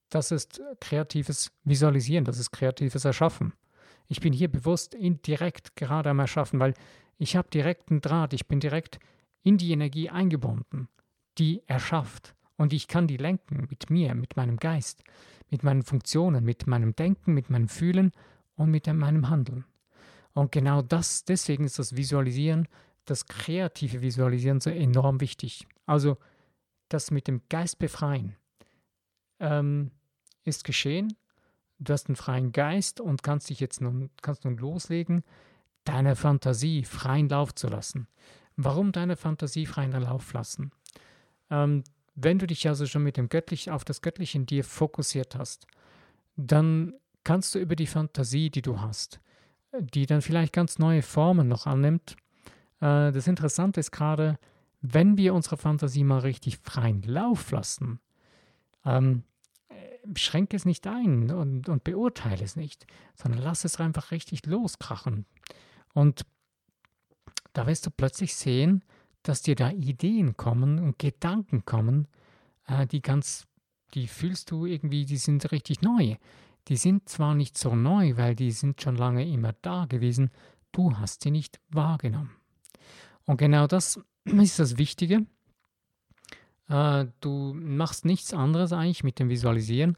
das 0.09 0.33
ist 0.33 0.61
kreatives 0.81 1.52
Visualisieren, 1.62 2.24
das 2.24 2.38
ist 2.38 2.50
kreatives 2.50 3.05
Erschaffen. 3.05 3.52
Ich 4.09 4.20
bin 4.20 4.33
hier 4.33 4.50
bewusst 4.50 4.94
indirekt 4.94 5.76
gerade 5.76 6.11
am 6.11 6.18
Erschaffen, 6.18 6.59
weil 6.59 6.74
ich 7.18 7.37
habe 7.37 7.48
direkten 7.50 8.00
Draht, 8.00 8.33
ich 8.33 8.46
bin 8.46 8.59
direkt 8.59 8.98
in 9.42 9.59
die 9.59 9.70
Energie 9.70 10.11
eingebunden, 10.11 10.88
die 11.38 11.62
erschafft. 11.66 12.35
Und 12.57 12.72
ich 12.72 12.88
kann 12.88 13.07
die 13.07 13.16
lenken 13.16 13.68
mit 13.70 13.90
mir, 13.90 14.14
mit 14.14 14.37
meinem 14.37 14.57
Geist, 14.57 15.05
mit 15.50 15.62
meinen 15.62 15.83
Funktionen, 15.83 16.44
mit 16.44 16.66
meinem 16.66 16.96
Denken, 16.96 17.33
mit 17.33 17.48
meinem 17.48 17.68
Fühlen 17.68 18.12
und 18.57 18.70
mit 18.70 18.87
meinem 18.87 19.29
Handeln. 19.29 19.66
Und 20.37 20.53
genau 20.53 20.83
das, 20.83 21.25
deswegen 21.25 21.64
ist 21.64 21.79
das 21.79 21.96
Visualisieren, 21.96 22.68
das 23.07 23.25
kreative 23.25 24.03
Visualisieren 24.03 24.61
so 24.61 24.68
enorm 24.68 25.22
wichtig. 25.22 25.66
Also 25.87 26.18
das 26.90 27.11
mit 27.11 27.27
dem 27.27 27.40
Geist 27.49 27.79
befreien 27.79 28.37
ähm, 29.40 29.92
ist 30.44 30.64
geschehen. 30.64 31.16
Du 31.79 31.90
hast 31.90 32.09
einen 32.09 32.16
freien 32.16 32.53
Geist 32.53 33.01
und 33.01 33.22
kannst 33.22 33.49
dich 33.49 33.61
jetzt 33.61 33.81
nun, 33.81 34.11
kannst 34.20 34.44
nun 34.44 34.59
loslegen, 34.59 35.25
deine 35.85 36.16
Fantasie 36.16 36.85
freien 36.85 37.31
Lauf 37.31 37.55
zu 37.55 37.68
lassen. 37.68 38.07
Warum 38.57 38.92
deine 38.92 39.16
Fantasie 39.16 39.64
freien 39.64 39.92
Lauf 39.92 40.35
lassen? 40.35 40.70
Ähm, 41.49 41.83
wenn 42.14 42.38
du 42.38 42.46
dich 42.46 42.68
also 42.68 42.85
schon 42.85 43.05
mit 43.05 43.16
dem 43.16 43.31
Göttlichen 43.31 43.72
auf 43.72 43.87
das 43.87 44.03
Göttliche 44.03 44.37
in 44.37 44.44
dir 44.44 44.64
fokussiert 44.64 45.35
hast, 45.35 45.66
dann 46.37 46.92
kannst 47.25 47.55
du 47.55 47.59
über 47.59 47.75
die 47.75 47.87
Fantasie, 47.87 48.51
die 48.51 48.62
du 48.62 48.83
hast, 48.83 49.18
die 49.80 50.06
dann 50.06 50.22
vielleicht 50.22 50.52
ganz 50.52 50.78
neue 50.78 51.02
Formen 51.02 51.48
noch 51.48 51.66
annimmt. 51.66 52.16
Äh, 52.80 53.12
das 53.12 53.26
Interessante 53.26 53.80
ist 53.80 53.90
gerade, 53.90 54.38
wenn 54.80 55.16
wir 55.16 55.34
unsere 55.34 55.56
Fantasie 55.56 56.04
mal 56.04 56.20
richtig 56.20 56.58
freien 56.58 57.02
Lauf 57.02 57.50
lassen, 57.50 58.00
ähm, 58.84 59.24
schränke 60.14 60.56
es 60.56 60.64
nicht 60.64 60.86
ein 60.86 61.30
und, 61.30 61.68
und 61.68 61.84
beurteile 61.84 62.44
es 62.44 62.56
nicht, 62.56 62.86
sondern 63.14 63.42
lass 63.42 63.64
es 63.64 63.80
einfach 63.80 64.10
richtig 64.10 64.46
loskrachen. 64.46 65.26
Und 65.94 66.24
da 67.52 67.66
wirst 67.66 67.86
du 67.86 67.90
plötzlich 67.90 68.36
sehen, 68.36 68.84
dass 69.22 69.42
dir 69.42 69.56
da 69.56 69.70
Ideen 69.70 70.36
kommen 70.36 70.78
und 70.78 70.98
Gedanken 70.98 71.64
kommen, 71.64 72.06
äh, 72.66 72.86
die 72.86 73.02
ganz, 73.02 73.46
die 73.94 74.06
fühlst 74.06 74.50
du 74.50 74.66
irgendwie, 74.66 75.04
die 75.04 75.16
sind 75.16 75.50
richtig 75.50 75.80
neu. 75.82 76.16
Die 76.68 76.76
sind 76.76 77.09
zwar 77.09 77.35
nicht 77.35 77.57
so 77.57 77.74
neu, 77.74 78.16
weil 78.16 78.35
die 78.35 78.50
sind 78.50 78.83
schon 78.83 78.96
lange 78.96 79.29
immer 79.29 79.55
da 79.62 79.87
gewesen, 79.87 80.31
du 80.72 80.96
hast 80.96 81.22
sie 81.22 81.31
nicht 81.31 81.61
wahrgenommen. 81.68 82.33
Und 83.24 83.37
genau 83.38 83.66
das 83.66 84.00
ist 84.24 84.59
das 84.59 84.79
Wichtige. 84.79 85.26
Äh, 86.68 87.07
du 87.20 87.55
machst 87.55 88.05
nichts 88.05 88.35
anderes 88.35 88.72
eigentlich 88.72 89.05
mit 89.05 89.18
dem 89.18 89.29
Visualisieren. 89.29 89.96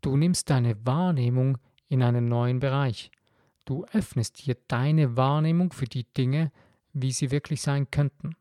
Du 0.00 0.16
nimmst 0.16 0.50
deine 0.50 0.76
Wahrnehmung 0.86 1.58
in 1.88 2.02
einen 2.02 2.28
neuen 2.28 2.60
Bereich. 2.60 3.10
Du 3.64 3.84
öffnest 3.92 4.38
hier 4.38 4.56
deine 4.68 5.16
Wahrnehmung 5.16 5.72
für 5.72 5.84
die 5.84 6.04
Dinge, 6.04 6.50
wie 6.92 7.12
sie 7.12 7.30
wirklich 7.30 7.62
sein 7.62 7.90
könnten. 7.90 8.34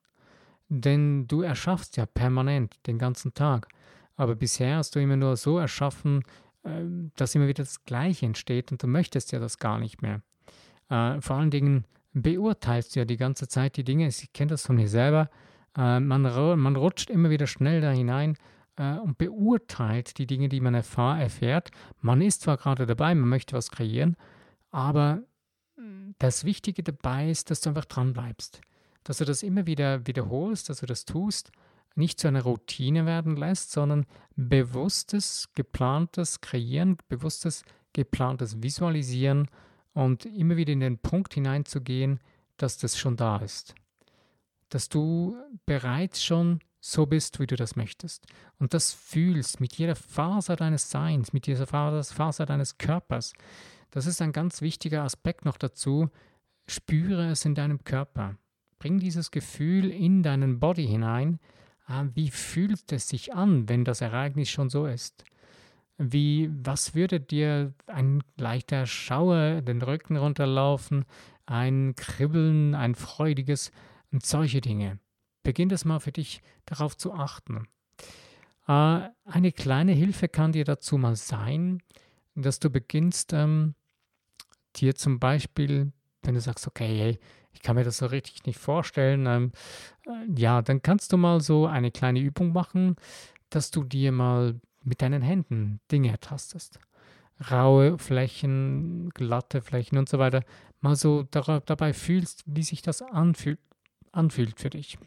Denn 0.70 1.28
du 1.28 1.42
erschaffst 1.42 1.98
ja 1.98 2.06
permanent 2.06 2.76
den 2.88 2.98
ganzen 2.98 3.34
Tag. 3.34 3.68
Aber 4.16 4.36
bisher 4.36 4.78
hast 4.78 4.96
du 4.96 5.00
immer 5.00 5.18
nur 5.18 5.36
so 5.38 5.58
erschaffen, 5.58 6.24
dass 6.64 7.36
immer 7.36 7.48
wieder 7.48 7.64
das 7.64 7.86
Gleiche 7.86 8.26
entsteht 8.26 8.72
und 8.72 8.84
du 8.84 8.88
möchtest 8.88 9.32
ja 9.32 9.40
das 9.40 9.58
gar 9.58 9.80
nicht 9.80 10.02
mehr. 10.02 10.22
Äh, 10.90 11.22
vor 11.22 11.38
allen 11.38 11.52
Dingen 11.52 11.86
beurteilst 12.14 12.96
du 12.96 13.00
ja 13.00 13.06
die 13.06 13.18
ganze 13.18 13.48
Zeit 13.48 13.78
die 13.78 13.84
Dinge. 13.84 14.08
Ich 14.08 14.34
kenne 14.34 14.50
das 14.50 14.66
von 14.66 14.76
mir 14.76 14.90
selber. 14.90 15.30
Äh, 15.78 16.00
man, 16.00 16.22
man 16.24 16.76
rutscht 16.76 17.10
immer 17.10 17.30
wieder 17.30 17.48
schnell 17.48 17.82
da 17.82 17.92
hinein 17.92 18.36
äh, 18.76 18.98
und 18.98 19.18
beurteilt 19.18 20.18
die 20.18 20.28
Dinge, 20.28 20.50
die 20.50 20.60
man 20.60 20.74
erfahr, 20.74 21.20
erfährt. 21.20 21.70
Man 22.02 22.22
ist 22.22 22.42
zwar 22.42 22.58
gerade 22.58 22.86
dabei, 22.86 23.16
man 23.16 23.30
möchte 23.30 23.56
was 23.56 23.72
kreieren, 23.72 24.16
aber 24.72 25.24
das 26.18 26.44
Wichtige 26.44 26.84
dabei 26.84 27.30
ist, 27.30 27.50
dass 27.50 27.62
du 27.62 27.70
einfach 27.70 27.86
dran 27.86 28.14
bleibst. 28.14 28.62
Dass 29.04 29.20
du 29.20 29.26
das 29.26 29.44
immer 29.44 29.66
wieder 29.66 30.06
wiederholst, 30.06 30.70
dass 30.70 30.82
du 30.82 30.86
das 30.86 31.06
tust, 31.06 31.52
nicht 31.96 32.20
zu 32.20 32.28
einer 32.28 32.44
Routine 32.44 33.06
werden 33.06 33.36
lässt, 33.36 33.72
sondern 33.72 34.06
bewusstes, 34.36 35.50
geplantes 35.56 36.42
Kreieren, 36.42 36.98
bewusstes, 37.08 37.64
geplantes 37.94 38.62
Visualisieren 38.62 39.50
und 39.94 40.26
immer 40.26 40.56
wieder 40.56 40.74
in 40.74 40.80
den 40.80 41.00
Punkt 41.00 41.34
hineinzugehen, 41.34 42.20
dass 42.58 42.78
das 42.78 42.98
schon 42.98 43.18
da 43.18 43.38
ist 43.38 43.76
dass 44.70 44.88
du 44.90 45.36
bereits 45.66 46.24
schon 46.24 46.60
so 46.80 47.06
bist, 47.06 47.40
wie 47.40 47.48
du 47.48 47.56
das 47.56 47.76
möchtest. 47.76 48.26
Und 48.58 48.74
das 48.74 48.94
fühlst 48.94 49.60
mit 49.60 49.74
jeder 49.74 49.96
Faser 49.96 50.56
deines 50.56 50.90
Seins, 50.90 51.34
mit 51.34 51.48
jeder 51.48 51.68
Faser 51.68 52.46
deines 52.46 52.78
Körpers. 52.78 53.34
Das 53.92 54.06
ist 54.06 54.22
ein 54.22 54.32
ganz 54.32 54.62
wichtiger 54.62 55.04
Aspekt 55.04 55.44
noch 55.44 55.58
dazu. 55.58 56.10
Spüre 56.68 57.30
es 57.32 57.44
in 57.44 57.56
deinem 57.56 57.84
Körper. 57.84 58.38
Bring 58.78 59.00
dieses 59.00 59.32
Gefühl 59.32 59.90
in 59.90 60.24
deinen 60.24 60.60
Body 60.60 60.88
hinein. 60.88 61.40
Ah, 61.92 62.06
wie 62.14 62.30
fühlt 62.30 62.92
es 62.92 63.10
sich 63.10 63.34
an, 63.34 63.68
wenn 63.68 63.84
das 63.84 64.02
Ereignis 64.02 64.48
schon 64.50 64.70
so 64.70 64.86
ist? 64.86 65.24
Wie, 65.98 66.52
was 66.64 66.94
würde 66.94 67.20
dir 67.20 67.74
ein 67.88 68.24
leichter 68.38 68.86
Schauer 68.86 69.62
den 69.64 69.82
Rücken 69.82 70.16
runterlaufen, 70.16 71.06
ein 71.48 71.96
Kribbeln, 71.96 72.76
ein 72.76 72.94
freudiges 72.94 73.72
und 74.12 74.24
solche 74.24 74.62
Dinge. 74.62 75.00
Beginn 75.42 75.68
das 75.68 75.84
mal 75.84 76.00
für 76.00 76.12
dich 76.12 76.44
darauf 76.68 76.96
zu 76.96 77.12
achten. 77.12 77.68
Äh, 78.68 79.10
eine 79.26 79.52
kleine 79.52 79.94
Hilfe 79.94 80.28
kann 80.28 80.52
dir 80.52 80.66
dazu 80.66 81.00
mal 81.00 81.16
sein, 81.16 81.82
dass 82.36 82.60
du 82.60 82.70
beginnst, 82.70 83.34
ähm, 83.34 83.74
dir 84.76 84.94
zum 84.94 85.20
Beispiel, 85.20 85.92
wenn 86.22 86.36
du 86.36 86.40
sagst, 86.40 86.68
okay, 86.68 87.00
hey, 87.00 87.20
ich 87.54 87.62
kann 87.62 87.76
mir 87.76 87.84
das 87.84 87.98
so 87.98 88.06
richtig 88.06 88.46
nicht 88.46 88.60
vorstellen, 88.60 89.26
ähm, 89.26 89.52
äh, 90.06 90.40
ja, 90.40 90.62
dann 90.62 90.82
kannst 90.82 91.12
du 91.14 91.18
mal 91.18 91.42
so 91.42 91.68
eine 91.68 91.92
kleine 91.92 92.20
Übung 92.20 92.54
machen, 92.54 92.96
dass 93.50 93.72
du 93.72 93.84
dir 93.84 94.12
mal 94.12 94.60
mit 94.84 95.02
deinen 95.02 95.22
Händen 95.22 95.80
Dinge 95.92 96.10
ertastest. 96.10 96.80
Raue 97.52 97.98
Flächen, 97.98 99.10
glatte 99.12 99.62
Flächen 99.62 99.98
und 99.98 100.10
so 100.10 100.20
weiter, 100.20 100.44
mal 100.82 100.96
so 100.96 101.24
dabei 101.24 101.94
fühlst, 101.94 102.44
wie 102.46 102.64
sich 102.64 102.82
das 102.82 103.02
anfühlt 103.02 103.60
anfühlt 104.12 104.60
für 104.60 104.70
dich. 104.70 104.98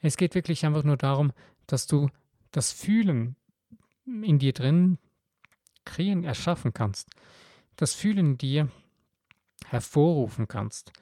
Es 0.00 0.16
geht 0.16 0.34
wirklich 0.34 0.64
einfach 0.66 0.84
nur 0.84 0.96
darum, 0.96 1.32
dass 1.66 1.86
du 1.86 2.10
das 2.50 2.72
Fühlen 2.72 3.36
in 4.04 4.38
dir 4.38 4.52
drin 4.52 4.98
kreieren, 5.84 6.24
erschaffen 6.24 6.72
kannst. 6.72 7.10
Das 7.76 7.94
Fühlen 7.94 8.38
dir 8.38 8.68
hervorrufen 9.66 10.48
kannst. 10.48 10.92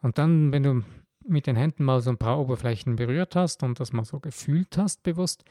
Und 0.00 0.18
dann, 0.18 0.52
wenn 0.52 0.62
du 0.62 0.82
mit 1.26 1.46
den 1.46 1.56
Händen 1.56 1.84
mal 1.84 2.00
so 2.00 2.10
ein 2.10 2.18
paar 2.18 2.38
Oberflächen 2.38 2.96
berührt 2.96 3.36
hast 3.36 3.62
und 3.62 3.80
das 3.80 3.92
mal 3.92 4.04
so 4.04 4.20
gefühlt 4.20 4.78
hast, 4.78 5.02
bewusst, 5.02 5.44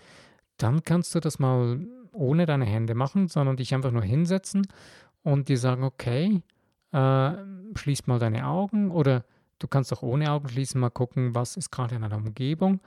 dann 0.57 0.83
kannst 0.83 1.13
du 1.13 1.19
das 1.19 1.37
mal 1.37 1.85
ohne 2.13 2.45
deine 2.45 2.65
Hände 2.65 2.95
machen, 2.95 3.27
sondern 3.27 3.57
dich 3.57 3.75
einfach 3.75 3.91
nur 3.91 4.01
hinsetzen 4.01 4.67
und 5.21 5.49
dir 5.49 5.57
sagen, 5.57 5.83
okay, 5.83 6.41
äh, 6.91 7.31
schließ 7.75 8.07
mal 8.07 8.17
deine 8.17 8.47
Augen 8.47 8.89
oder 8.89 9.23
Du 9.59 9.67
kannst 9.67 9.91
auch 9.93 10.03
ohne 10.03 10.31
Augen 10.31 10.49
schließen 10.49 10.79
mal 10.79 10.89
gucken, 10.89 11.33
was 11.33 11.57
ist 11.57 11.71
gerade 11.71 11.95
in 11.95 12.01
deiner 12.01 12.17
Umgebung 12.17 12.79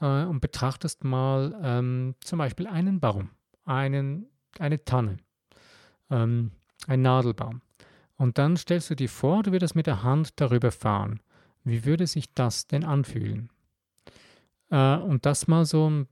äh, 0.00 0.24
und 0.24 0.40
betrachtest 0.40 1.04
mal 1.04 1.58
ähm, 1.62 2.14
zum 2.20 2.38
Beispiel 2.38 2.66
einen 2.66 3.00
Baum, 3.00 3.30
einen, 3.64 4.26
eine 4.58 4.84
Tanne, 4.84 5.18
ähm, 6.10 6.50
ein 6.88 7.02
Nadelbaum. 7.02 7.62
Und 8.16 8.38
dann 8.38 8.56
stellst 8.56 8.90
du 8.90 8.96
dir 8.96 9.08
vor, 9.08 9.42
du 9.42 9.52
würdest 9.52 9.74
mit 9.74 9.86
der 9.86 10.02
Hand 10.02 10.40
darüber 10.40 10.70
fahren. 10.70 11.20
Wie 11.64 11.84
würde 11.84 12.06
sich 12.06 12.32
das 12.34 12.66
denn 12.66 12.84
anfühlen? 12.84 13.50
Äh, 14.70 14.96
und 14.96 15.26
das 15.26 15.48
mal 15.48 15.64
so 15.64 16.06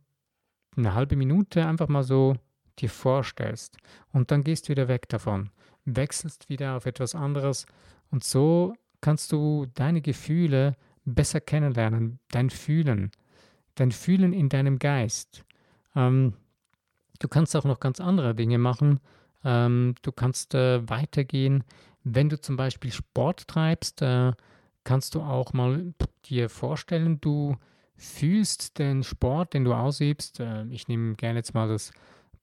eine 0.76 0.94
halbe 0.94 1.16
Minute 1.16 1.66
einfach 1.66 1.88
mal 1.88 2.02
so 2.02 2.36
dir 2.78 2.90
vorstellst. 2.90 3.76
Und 4.12 4.30
dann 4.30 4.44
gehst 4.44 4.66
du 4.66 4.70
wieder 4.70 4.88
weg 4.88 5.08
davon, 5.08 5.50
wechselst 5.84 6.48
wieder 6.48 6.76
auf 6.76 6.86
etwas 6.86 7.14
anderes. 7.14 7.66
Und 8.10 8.24
so 8.24 8.74
kannst 9.00 9.32
du 9.32 9.66
deine 9.74 10.00
Gefühle 10.00 10.76
besser 11.04 11.40
kennenlernen, 11.40 12.18
dein 12.30 12.50
Fühlen, 12.50 13.10
dein 13.74 13.92
Fühlen 13.92 14.32
in 14.32 14.48
deinem 14.48 14.78
Geist. 14.78 15.44
Ähm, 15.94 16.34
du 17.20 17.28
kannst 17.28 17.54
auch 17.54 17.64
noch 17.64 17.80
ganz 17.80 18.00
andere 18.00 18.34
Dinge 18.34 18.58
machen. 18.58 19.00
Ähm, 19.44 19.94
du 20.02 20.12
kannst 20.12 20.54
äh, 20.54 20.88
weitergehen. 20.88 21.64
Wenn 22.02 22.28
du 22.28 22.40
zum 22.40 22.56
Beispiel 22.56 22.92
Sport 22.92 23.48
treibst, 23.48 24.02
äh, 24.02 24.32
kannst 24.84 25.14
du 25.14 25.22
auch 25.22 25.52
mal 25.52 25.94
dir 26.26 26.48
vorstellen, 26.48 27.20
du 27.20 27.56
fühlst 27.96 28.78
den 28.78 29.02
Sport, 29.02 29.54
den 29.54 29.64
du 29.64 29.74
ausübst. 29.74 30.40
Äh, 30.40 30.64
ich 30.66 30.88
nehme 30.88 31.14
gerne 31.14 31.38
jetzt 31.38 31.54
mal 31.54 31.68
das 31.68 31.92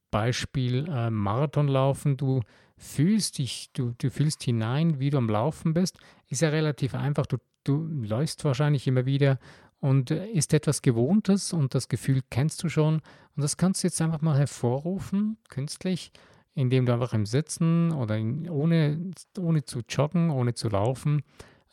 Beispiel 0.10 0.88
äh, 0.90 1.10
Marathonlaufen. 1.10 2.18
Du 2.18 2.42
fühlst 2.78 3.38
dich, 3.38 3.70
du, 3.74 3.94
du 3.98 4.10
fühlst 4.10 4.44
hinein, 4.44 5.00
wie 5.00 5.10
du 5.10 5.18
am 5.18 5.30
Laufen 5.30 5.74
bist, 5.74 6.00
ist 6.28 6.42
ja 6.42 6.50
relativ 6.50 6.96
einfach. 6.96 7.26
Du, 7.26 7.38
du 7.64 7.88
läufst 7.88 8.44
wahrscheinlich 8.44 8.88
immer 8.88 9.06
wieder 9.06 9.40
und 9.80 10.12
äh, 10.12 10.28
ist 10.28 10.54
etwas 10.54 10.82
Gewohntes 10.82 11.54
und 11.54 11.76
das 11.76 11.90
Gefühl 11.90 12.22
kennst 12.30 12.64
du 12.64 12.70
schon. 12.70 13.02
Und 13.36 13.44
das 13.44 13.58
kannst 13.58 13.84
du 13.84 13.88
jetzt 13.88 14.02
einfach 14.02 14.22
mal 14.22 14.38
hervorrufen, 14.38 15.38
künstlich, 15.50 16.12
indem 16.54 16.86
du 16.86 16.94
einfach 16.94 17.14
im 17.14 17.26
Sitzen 17.26 17.92
oder 17.92 18.18
in, 18.18 18.50
ohne, 18.50 19.12
ohne 19.38 19.64
zu 19.64 19.82
joggen, 19.88 20.30
ohne 20.30 20.54
zu 20.54 20.70
laufen, 20.70 21.24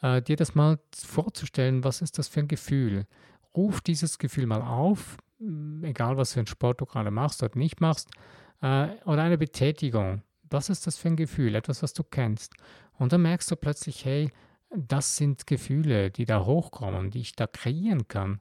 äh, 0.02 0.22
dir 0.22 0.36
das 0.36 0.54
mal 0.54 0.78
vorzustellen, 0.94 1.84
was 1.84 2.02
ist 2.02 2.18
das 2.18 2.28
für 2.28 2.40
ein 2.40 2.48
Gefühl. 2.48 3.06
Ruf 3.56 3.80
dieses 3.80 4.18
Gefühl 4.18 4.46
mal 4.46 4.62
auf, 4.62 5.16
egal 5.82 6.16
was 6.16 6.32
für 6.34 6.40
einen 6.40 6.46
Sport 6.46 6.80
du 6.80 6.86
gerade 6.86 7.10
machst 7.10 7.42
oder 7.42 7.58
nicht 7.58 7.80
machst, 7.80 8.10
äh, 8.60 8.88
oder 9.04 9.22
eine 9.22 9.38
Betätigung 9.38 10.22
was 10.50 10.70
ist 10.70 10.86
das 10.86 10.96
für 10.96 11.08
ein 11.08 11.16
Gefühl? 11.16 11.54
Etwas, 11.54 11.82
was 11.82 11.92
du 11.92 12.02
kennst. 12.02 12.54
Und 12.94 13.12
dann 13.12 13.22
merkst 13.22 13.50
du 13.50 13.56
plötzlich, 13.56 14.04
hey, 14.04 14.30
das 14.74 15.16
sind 15.16 15.46
Gefühle, 15.46 16.10
die 16.10 16.24
da 16.24 16.44
hochkommen, 16.44 17.10
die 17.10 17.20
ich 17.20 17.32
da 17.32 17.46
kreieren 17.46 18.08
kann. 18.08 18.40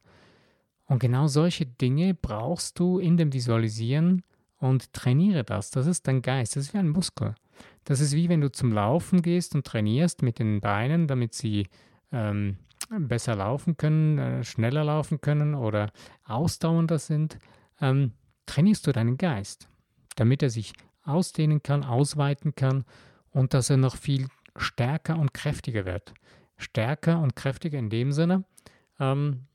Und 0.86 1.00
genau 1.00 1.28
solche 1.28 1.66
Dinge 1.66 2.14
brauchst 2.14 2.80
du 2.80 3.00
in 3.00 3.18
dem 3.18 3.34
Visualisieren 3.34 4.24
und 4.60 4.94
trainiere 4.94 5.44
das. 5.44 5.72
Das 5.72 5.88
ist 5.88 6.08
dein 6.08 6.22
Geist, 6.22 6.56
das 6.56 6.66
ist 6.66 6.74
wie 6.74 6.80
ein 6.80 6.90
Muskel. 6.90 7.36
Das 7.84 8.00
ist 8.00 8.14
wie 8.14 8.30
wenn 8.30 8.42
du 8.42 8.52
zum 8.52 8.72
Laufen 8.72 9.22
gehst 9.22 9.56
und 9.56 9.66
trainierst 9.66 10.22
mit 10.22 10.40
den 10.40 10.60
Beinen, 10.60 11.08
damit 11.08 11.34
sie 11.34 11.68
ähm, 12.12 12.58
besser 12.90 13.36
laufen 13.36 13.78
können, 13.78 14.18
äh, 14.18 14.44
schneller 14.44 14.84
laufen 14.84 15.22
können 15.22 15.56
oder 15.56 15.92
ausdauernder 16.26 17.00
sind. 17.00 17.38
Ähm, 17.82 18.14
trainierst 18.46 18.88
du 18.88 18.92
deinen 18.92 19.18
Geist, 19.18 19.70
damit 20.16 20.44
er 20.44 20.50
sich 20.50 20.74
ausdehnen 21.04 21.64
kann, 21.64 21.84
ausweiten 21.84 22.56
kann 22.56 22.86
und 23.32 23.54
dass 23.54 23.70
er 23.70 23.78
noch 23.78 23.96
viel 23.96 24.28
stärker 24.56 25.18
und 25.18 25.34
kräftiger 25.34 25.86
wird. 25.86 26.14
Stärker 26.58 27.22
und 27.22 27.36
kräftiger 27.36 27.78
in 27.78 27.90
dem 27.90 28.12
Sinne, 28.12 28.44
ähm, 29.00 29.46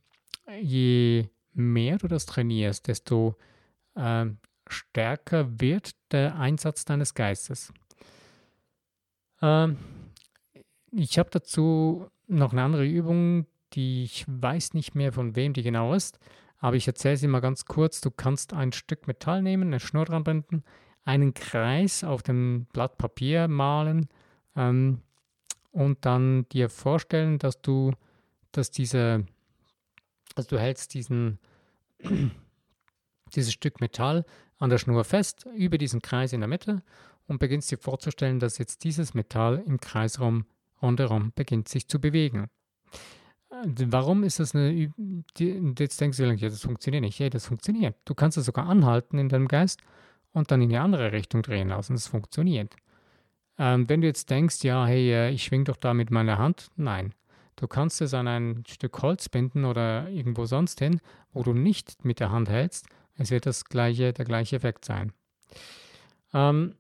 je 0.61 1.29
mehr 1.53 1.99
du 1.99 2.09
das 2.09 2.27
trainierst, 2.27 2.87
desto 2.87 3.37
äh, 3.95 4.27
stärker 4.69 5.61
wird 5.61 5.93
der 6.11 6.37
Einsatz 6.39 6.85
deines 6.85 7.15
Geistes. 7.15 7.73
Ähm, 9.41 9.77
ich 10.93 11.19
habe 11.19 11.31
dazu 11.31 12.07
noch 12.27 12.53
eine 12.53 12.63
andere 12.63 12.87
Übung, 12.87 13.47
die 13.73 14.05
ich 14.05 14.25
weiß 14.29 14.75
nicht 14.75 14.95
mehr 14.95 15.13
von 15.13 15.37
wem 15.37 15.53
die 15.53 15.63
genau 15.63 15.95
ist, 15.95 16.19
aber 16.59 16.77
ich 16.77 16.87
erzähle 16.87 17.17
sie 17.17 17.27
mal 17.27 17.41
ganz 17.41 17.65
kurz. 17.65 18.01
Du 18.01 18.11
kannst 18.11 18.53
ein 18.53 18.73
Stück 18.73 19.07
Metall 19.07 19.43
nehmen, 19.43 19.69
eine 19.69 19.81
Schnur 19.81 20.05
dran 20.05 20.25
binden, 20.25 20.63
einen 21.05 21.35
Kreis 21.35 22.05
auf 22.05 22.23
dem 22.23 22.67
Blatt 22.73 22.99
Papier 22.99 23.49
malen 23.49 24.09
ähm, 24.55 25.03
und 25.73 26.05
dann 26.05 26.49
dir 26.51 26.69
vorstellen, 26.69 27.39
dass 27.39 27.61
du, 27.61 27.93
dass 28.53 28.71
diese, 28.71 29.27
also 30.37 30.49
du 30.51 30.61
hältst 30.61 30.95
diesen, 30.95 31.39
dieses 33.35 33.53
Stück 33.53 33.81
Metall 33.81 34.25
an 34.63 34.71
der 34.71 34.79
Schnur 34.79 35.03
fest, 35.03 35.47
über 35.57 35.77
diesen 35.77 36.03
Kreis 36.03 36.33
in 36.33 36.41
der 36.41 36.49
Mitte 36.49 36.83
und 37.27 37.41
beginnst 37.41 37.73
dir 37.73 37.79
vorzustellen, 37.79 38.39
dass 38.39 38.59
jetzt 38.59 38.85
dieses 38.85 39.13
Metall 39.13 39.61
im 39.67 39.81
Kreisraum 39.81 40.47
rundherum 40.81 41.33
beginnt 41.35 41.69
sich 41.69 41.89
zu 41.89 42.01
bewegen. 42.01 42.49
Warum 43.51 44.23
ist 44.23 44.39
das 44.39 44.55
eine, 44.55 44.71
jetzt 45.37 46.01
denkst 46.01 46.17
du, 46.17 46.25
ja, 46.25 46.49
das 46.49 46.63
funktioniert 46.63 47.03
nicht. 47.03 47.19
Ja, 47.19 47.29
das 47.29 47.47
funktioniert. 47.47 47.97
Du 48.05 48.15
kannst 48.15 48.39
es 48.39 48.47
sogar 48.47 48.67
anhalten 48.69 49.19
in 49.19 49.29
deinem 49.29 49.49
Geist 49.49 49.81
und 50.33 50.51
dann 50.51 50.63
in 50.63 50.69
die 50.69 50.77
andere 50.77 51.11
Richtung 51.13 51.43
drehen 51.43 51.69
lassen. 51.69 51.95
Das 51.95 52.07
funktioniert. 52.07 52.75
Ähm, 53.59 53.89
wenn 53.89 54.01
du 54.01 54.07
jetzt 54.07 54.31
denkst, 54.31 54.63
ja, 54.63 54.87
hey, 54.87 55.13
äh, 55.13 55.31
ich 55.31 55.43
schwing 55.43 55.65
doch 55.65 55.77
da 55.77 55.93
mit 55.93 56.11
meiner 56.11 56.39
Hand, 56.39 56.69
nein. 56.77 57.15
Du 57.57 57.67
kannst 57.67 58.01
es 58.01 58.15
an 58.15 58.29
ein 58.29 58.65
Stück 58.67 59.03
Holz 59.03 59.29
binden 59.29 59.65
oder 59.65 60.09
irgendwo 60.09 60.47
sonst 60.47 60.79
hin, 60.79 61.01
wo 61.33 61.43
du 61.43 61.53
nicht 61.53 62.05
mit 62.05 62.21
der 62.21 62.31
Hand 62.31 62.49
hältst. 62.49 62.87
Es 63.17 63.31
wird 63.31 63.47
das 63.47 63.65
gleiche, 63.65 64.13
der 64.13 64.25
gleiche 64.25 64.57
Effekt 64.57 64.85
sein. 64.85 65.13
Ähm, 66.33 66.75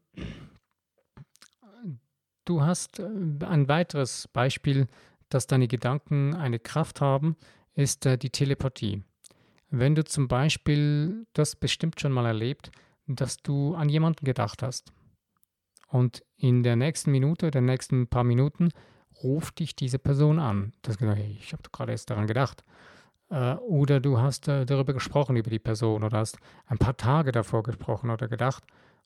du 2.44 2.62
hast 2.62 2.98
äh, 2.98 3.04
ein 3.46 3.68
weiteres 3.68 4.28
Beispiel, 4.28 4.86
dass 5.28 5.46
deine 5.46 5.68
Gedanken 5.68 6.34
eine 6.34 6.58
Kraft 6.58 7.00
haben, 7.00 7.36
ist 7.74 8.06
äh, 8.06 8.18
die 8.18 8.30
Telepathie. 8.30 9.02
Wenn 9.70 9.94
du 9.94 10.04
zum 10.04 10.28
Beispiel, 10.28 11.26
das 11.32 11.56
bestimmt 11.56 12.00
schon 12.00 12.12
mal 12.12 12.26
erlebt, 12.26 12.70
dass 13.06 13.38
du 13.38 13.74
an 13.74 13.88
jemanden 13.88 14.24
gedacht 14.24 14.62
hast 14.62 14.92
und 15.88 16.22
in 16.36 16.62
der 16.62 16.76
nächsten 16.76 17.10
Minute, 17.10 17.50
der 17.50 17.62
nächsten 17.62 18.06
paar 18.06 18.24
Minuten 18.24 18.70
ruft 19.22 19.60
dich 19.60 19.76
diese 19.76 19.98
Person 19.98 20.38
an. 20.38 20.72
Das 20.82 20.96
ich 20.96 21.52
habe 21.52 21.62
gerade 21.70 21.92
erst 21.92 22.10
daran 22.10 22.26
gedacht. 22.26 22.64
Äh, 23.32 23.54
oder 23.54 23.98
du 23.98 24.20
hast 24.20 24.46
äh, 24.46 24.66
darüber 24.66 24.92
gesprochen, 24.92 25.36
über 25.36 25.50
die 25.50 25.58
Person 25.58 26.04
oder 26.04 26.18
hast 26.18 26.36
ein 26.66 26.78
paar 26.78 26.96
Tage 26.96 27.32
davor 27.32 27.62
gesprochen 27.62 28.10
oder 28.10 28.28
gedacht 28.28 28.62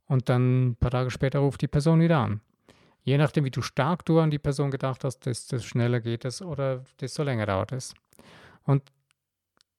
und 0.08 0.28
dann 0.28 0.70
ein 0.70 0.76
paar 0.76 0.90
Tage 0.90 1.10
später 1.10 1.38
ruft 1.38 1.62
die 1.62 1.68
Person 1.68 2.00
wieder 2.00 2.18
an. 2.18 2.40
Je 3.04 3.18
nachdem, 3.18 3.44
wie 3.44 3.52
du 3.52 3.62
stark 3.62 4.04
du 4.04 4.18
an 4.18 4.32
die 4.32 4.40
Person 4.40 4.72
gedacht 4.72 5.04
hast, 5.04 5.20
desto 5.26 5.60
schneller 5.60 6.00
geht 6.00 6.24
es 6.24 6.42
oder 6.42 6.82
desto 7.00 7.22
länger 7.22 7.46
dauert 7.46 7.70
es. 7.70 7.94
Und 8.64 8.82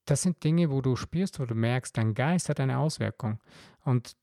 das 0.06 0.22
sind 0.22 0.42
Dinge, 0.42 0.72
wo 0.72 0.80
du 0.80 0.96
spürst, 0.96 1.42
wo 1.42 1.46
du 1.46 1.54
merkst, 1.54 1.98
dein 1.98 2.14
Geist 2.14 2.48
hat 2.48 2.62
eine 2.62 2.78
Auswirkung. 2.78 3.40
Und 3.84 4.16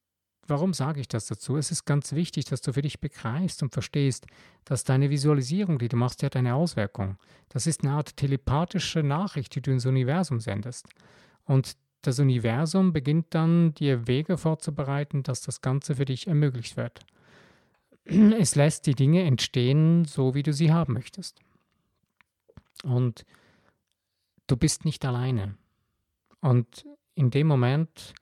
warum 0.47 0.75
sage 0.75 1.01
ich 1.01 1.09
das 1.09 1.27
dazu? 1.27 1.57
Es 1.57 1.71
ist 1.71 1.85
ganz 1.85 2.13
wichtig, 2.13 2.45
dass 2.47 2.61
du 2.61 2.73
für 2.73 2.83
dich 2.83 3.01
begreifst 3.01 3.63
und 3.63 3.73
verstehst, 3.73 4.27
dass 4.65 4.85
deine 4.85 5.11
Visualisierung, 5.11 5.79
die 5.79 5.89
du 5.89 5.97
machst, 5.97 6.23
die 6.23 6.27
hat 6.27 6.37
eine 6.37 6.55
Auswirkung. 6.55 7.17
Das 7.49 7.67
ist 7.67 7.83
eine 7.83 7.93
Art 7.93 8.17
telepathische 8.17 9.03
Nachricht, 9.03 9.55
die 9.55 9.61
du 9.61 9.71
ins 9.71 9.87
Universum 9.87 10.41
sendest. 10.41 10.89
Und 11.45 11.77
das 12.03 12.19
Universum 12.19 12.93
beginnt 12.93 13.27
dann, 13.31 13.75
dir 13.75 14.07
Wege 14.07 14.37
vorzubereiten, 14.37 15.23
dass 15.23 15.41
das 15.41 15.63
Ganze 15.63 15.97
für 15.97 16.05
dich 16.05 16.27
ermöglicht 16.27 16.77
wird. 16.77 17.01
Es 18.05 18.55
lässt 18.55 18.87
die 18.87 18.95
Dinge 18.95 19.23
entstehen, 19.23 20.05
so 20.05 20.35
wie 20.35 20.43
du 20.43 20.53
sie 20.53 20.73
haben 20.73 20.93
möchtest. 20.93 21.41
Und 22.83 23.25
du 24.47 24.57
bist 24.57 24.85
nicht 24.85 25.05
alleine. 25.05 25.57
Und 26.41 26.85
in 27.15 27.31
dem 27.31 27.47
Moment, 27.47 28.13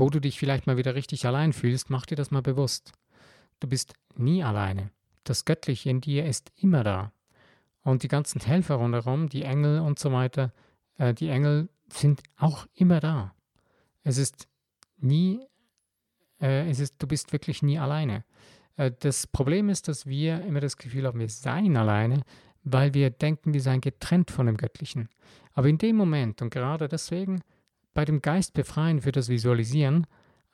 wo 0.00 0.10
du 0.10 0.20
dich 0.20 0.38
vielleicht 0.38 0.66
mal 0.66 0.76
wieder 0.76 0.94
richtig 0.94 1.26
allein 1.26 1.52
fühlst, 1.52 1.90
mach 1.90 2.06
dir 2.06 2.16
das 2.16 2.30
mal 2.30 2.42
bewusst. 2.42 2.92
Du 3.60 3.68
bist 3.68 3.94
nie 4.16 4.42
alleine. 4.42 4.90
Das 5.24 5.44
Göttliche 5.44 5.90
in 5.90 6.00
dir 6.00 6.24
ist 6.24 6.50
immer 6.56 6.82
da. 6.82 7.12
Und 7.82 8.02
die 8.02 8.08
ganzen 8.08 8.40
Helfer 8.40 8.76
rundherum, 8.76 9.28
die 9.28 9.42
Engel 9.42 9.80
und 9.80 9.98
so 9.98 10.12
weiter, 10.12 10.52
äh, 10.96 11.14
die 11.14 11.28
Engel 11.28 11.68
sind 11.92 12.22
auch 12.36 12.66
immer 12.74 13.00
da. 13.00 13.34
Es 14.02 14.18
ist 14.18 14.48
nie, 14.96 15.40
äh, 16.40 16.68
es 16.70 16.80
ist, 16.80 17.02
du 17.02 17.06
bist 17.06 17.32
wirklich 17.32 17.62
nie 17.62 17.78
alleine. 17.78 18.24
Äh, 18.76 18.92
das 19.00 19.26
Problem 19.26 19.68
ist, 19.68 19.88
dass 19.88 20.06
wir 20.06 20.42
immer 20.44 20.60
das 20.60 20.76
Gefühl 20.76 21.06
haben, 21.06 21.20
wir 21.20 21.28
seien 21.28 21.76
alleine, 21.76 22.22
weil 22.62 22.94
wir 22.94 23.10
denken, 23.10 23.54
wir 23.54 23.62
seien 23.62 23.80
getrennt 23.80 24.30
von 24.30 24.46
dem 24.46 24.56
Göttlichen. 24.56 25.08
Aber 25.52 25.68
in 25.68 25.78
dem 25.78 25.96
Moment 25.96 26.42
und 26.42 26.50
gerade 26.50 26.88
deswegen 26.88 27.42
bei 28.00 28.06
dem 28.06 28.22
Geist 28.22 28.54
befreien 28.54 29.02
für 29.02 29.12
das 29.12 29.28
Visualisieren, 29.28 30.06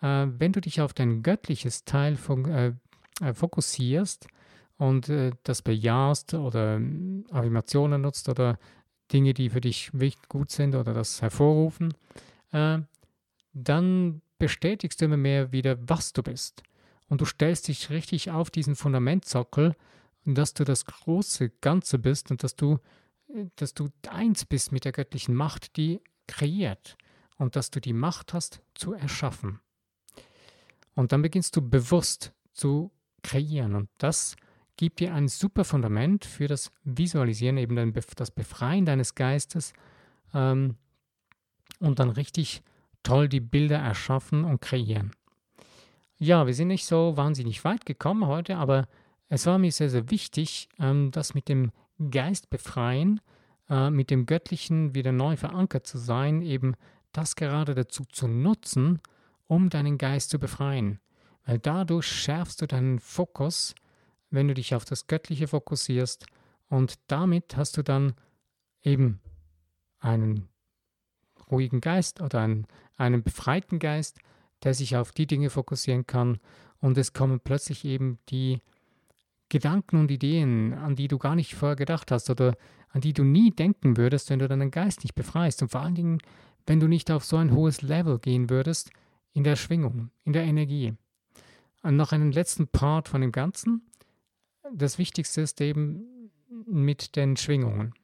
äh, 0.02 0.26
wenn 0.26 0.50
du 0.50 0.60
dich 0.60 0.80
auf 0.80 0.92
dein 0.92 1.22
göttliches 1.22 1.84
Teil 1.84 2.16
fok 2.16 2.48
äh, 2.48 2.72
äh, 3.20 3.34
fokussierst 3.34 4.26
und 4.78 5.08
äh, 5.08 5.30
das 5.44 5.62
bejahst 5.62 6.34
oder 6.34 6.74
ähm, 6.74 7.24
Affirmationen 7.30 8.02
nutzt 8.02 8.28
oder 8.28 8.58
Dinge, 9.12 9.32
die 9.32 9.48
für 9.50 9.60
dich 9.60 9.90
wichtig 9.92 10.28
gut 10.28 10.50
sind 10.50 10.74
oder 10.74 10.92
das 10.92 11.22
hervorrufen, 11.22 11.94
äh, 12.50 12.80
dann 13.52 14.22
bestätigst 14.40 15.00
du 15.00 15.04
immer 15.04 15.16
mehr 15.16 15.52
wieder, 15.52 15.78
was 15.88 16.12
du 16.12 16.24
bist. 16.24 16.64
Und 17.08 17.20
du 17.20 17.26
stellst 17.26 17.68
dich 17.68 17.90
richtig 17.90 18.32
auf 18.32 18.50
diesen 18.50 18.74
Fundamentsockel, 18.74 19.76
dass 20.24 20.52
du 20.52 20.64
das 20.64 20.84
große 20.84 21.50
Ganze 21.60 22.00
bist 22.00 22.32
und 22.32 22.42
dass 22.42 22.56
du, 22.56 22.80
dass 23.54 23.72
du 23.72 23.90
eins 24.08 24.44
bist 24.46 24.72
mit 24.72 24.84
der 24.84 24.90
göttlichen 24.90 25.36
Macht, 25.36 25.76
die 25.76 26.00
kreiert 26.26 26.96
und 27.38 27.56
dass 27.56 27.70
du 27.70 27.80
die 27.80 27.92
Macht 27.92 28.32
hast 28.32 28.60
zu 28.74 28.92
erschaffen. 28.92 29.60
Und 30.94 31.12
dann 31.12 31.22
beginnst 31.22 31.56
du 31.56 31.62
bewusst 31.62 32.32
zu 32.52 32.90
kreieren 33.22 33.74
und 33.74 33.88
das 33.98 34.36
gibt 34.76 35.00
dir 35.00 35.14
ein 35.14 35.28
super 35.28 35.64
Fundament 35.64 36.24
für 36.24 36.48
das 36.48 36.70
Visualisieren, 36.84 37.56
eben 37.56 37.92
das 38.16 38.30
Befreien 38.30 38.84
deines 38.84 39.14
Geistes 39.14 39.72
ähm, 40.34 40.76
und 41.80 41.98
dann 41.98 42.10
richtig 42.10 42.62
toll 43.02 43.28
die 43.28 43.40
Bilder 43.40 43.78
erschaffen 43.78 44.44
und 44.44 44.60
kreieren. 44.60 45.12
Ja, 46.18 46.46
wir 46.46 46.54
sind 46.54 46.68
nicht 46.68 46.86
so 46.86 47.16
wahnsinnig 47.16 47.64
weit 47.64 47.86
gekommen 47.86 48.26
heute, 48.26 48.56
aber 48.56 48.86
es 49.28 49.46
war 49.46 49.58
mir 49.58 49.72
sehr, 49.72 49.90
sehr 49.90 50.10
wichtig, 50.10 50.68
ähm, 50.78 51.10
das 51.10 51.34
mit 51.34 51.48
dem 51.48 51.72
Geist 52.10 52.50
befreien, 52.50 53.20
äh, 53.68 53.90
mit 53.90 54.10
dem 54.10 54.26
Göttlichen 54.26 54.94
wieder 54.94 55.12
neu 55.12 55.36
verankert 55.36 55.86
zu 55.86 55.98
sein, 55.98 56.42
eben 56.42 56.74
das 57.16 57.36
gerade 57.36 57.74
dazu 57.74 58.04
zu 58.04 58.28
nutzen, 58.28 59.00
um 59.46 59.70
deinen 59.70 59.98
Geist 59.98 60.30
zu 60.30 60.38
befreien. 60.38 61.00
Weil 61.44 61.58
dadurch 61.58 62.06
schärfst 62.06 62.60
du 62.60 62.66
deinen 62.66 62.98
Fokus, 62.98 63.74
wenn 64.30 64.48
du 64.48 64.54
dich 64.54 64.74
auf 64.74 64.84
das 64.84 65.06
Göttliche 65.06 65.48
fokussierst 65.48 66.26
und 66.68 66.98
damit 67.06 67.56
hast 67.56 67.76
du 67.76 67.82
dann 67.82 68.14
eben 68.82 69.20
einen 69.98 70.48
ruhigen 71.50 71.80
Geist 71.80 72.20
oder 72.20 72.40
einen, 72.40 72.66
einen 72.96 73.22
befreiten 73.22 73.78
Geist, 73.78 74.18
der 74.64 74.74
sich 74.74 74.96
auf 74.96 75.12
die 75.12 75.26
Dinge 75.26 75.50
fokussieren 75.50 76.06
kann 76.06 76.38
und 76.80 76.98
es 76.98 77.12
kommen 77.12 77.40
plötzlich 77.40 77.84
eben 77.84 78.18
die 78.28 78.60
Gedanken 79.48 80.00
und 80.00 80.10
Ideen, 80.10 80.74
an 80.74 80.96
die 80.96 81.06
du 81.06 81.18
gar 81.18 81.36
nicht 81.36 81.54
vorher 81.54 81.76
gedacht 81.76 82.10
hast 82.10 82.30
oder 82.30 82.56
an 82.88 83.00
die 83.00 83.12
du 83.12 83.22
nie 83.22 83.52
denken 83.52 83.96
würdest, 83.96 84.30
wenn 84.30 84.40
du 84.40 84.48
deinen 84.48 84.70
Geist 84.70 85.04
nicht 85.04 85.14
befreist 85.14 85.62
und 85.62 85.68
vor 85.68 85.82
allen 85.82 85.94
Dingen, 85.94 86.18
wenn 86.66 86.80
du 86.80 86.88
nicht 86.88 87.10
auf 87.10 87.24
so 87.24 87.36
ein 87.36 87.52
hohes 87.52 87.82
Level 87.82 88.18
gehen 88.18 88.50
würdest 88.50 88.90
in 89.32 89.44
der 89.44 89.56
Schwingung, 89.56 90.10
in 90.24 90.32
der 90.32 90.44
Energie. 90.44 90.94
Und 91.82 91.96
noch 91.96 92.12
einen 92.12 92.32
letzten 92.32 92.68
Part 92.68 93.08
von 93.08 93.20
dem 93.20 93.32
Ganzen. 93.32 93.86
Das 94.72 94.98
Wichtigste 94.98 95.42
ist 95.42 95.60
eben, 95.60 96.30
mit 96.66 97.16
den 97.16 97.36
Schwingungen. 97.36 97.94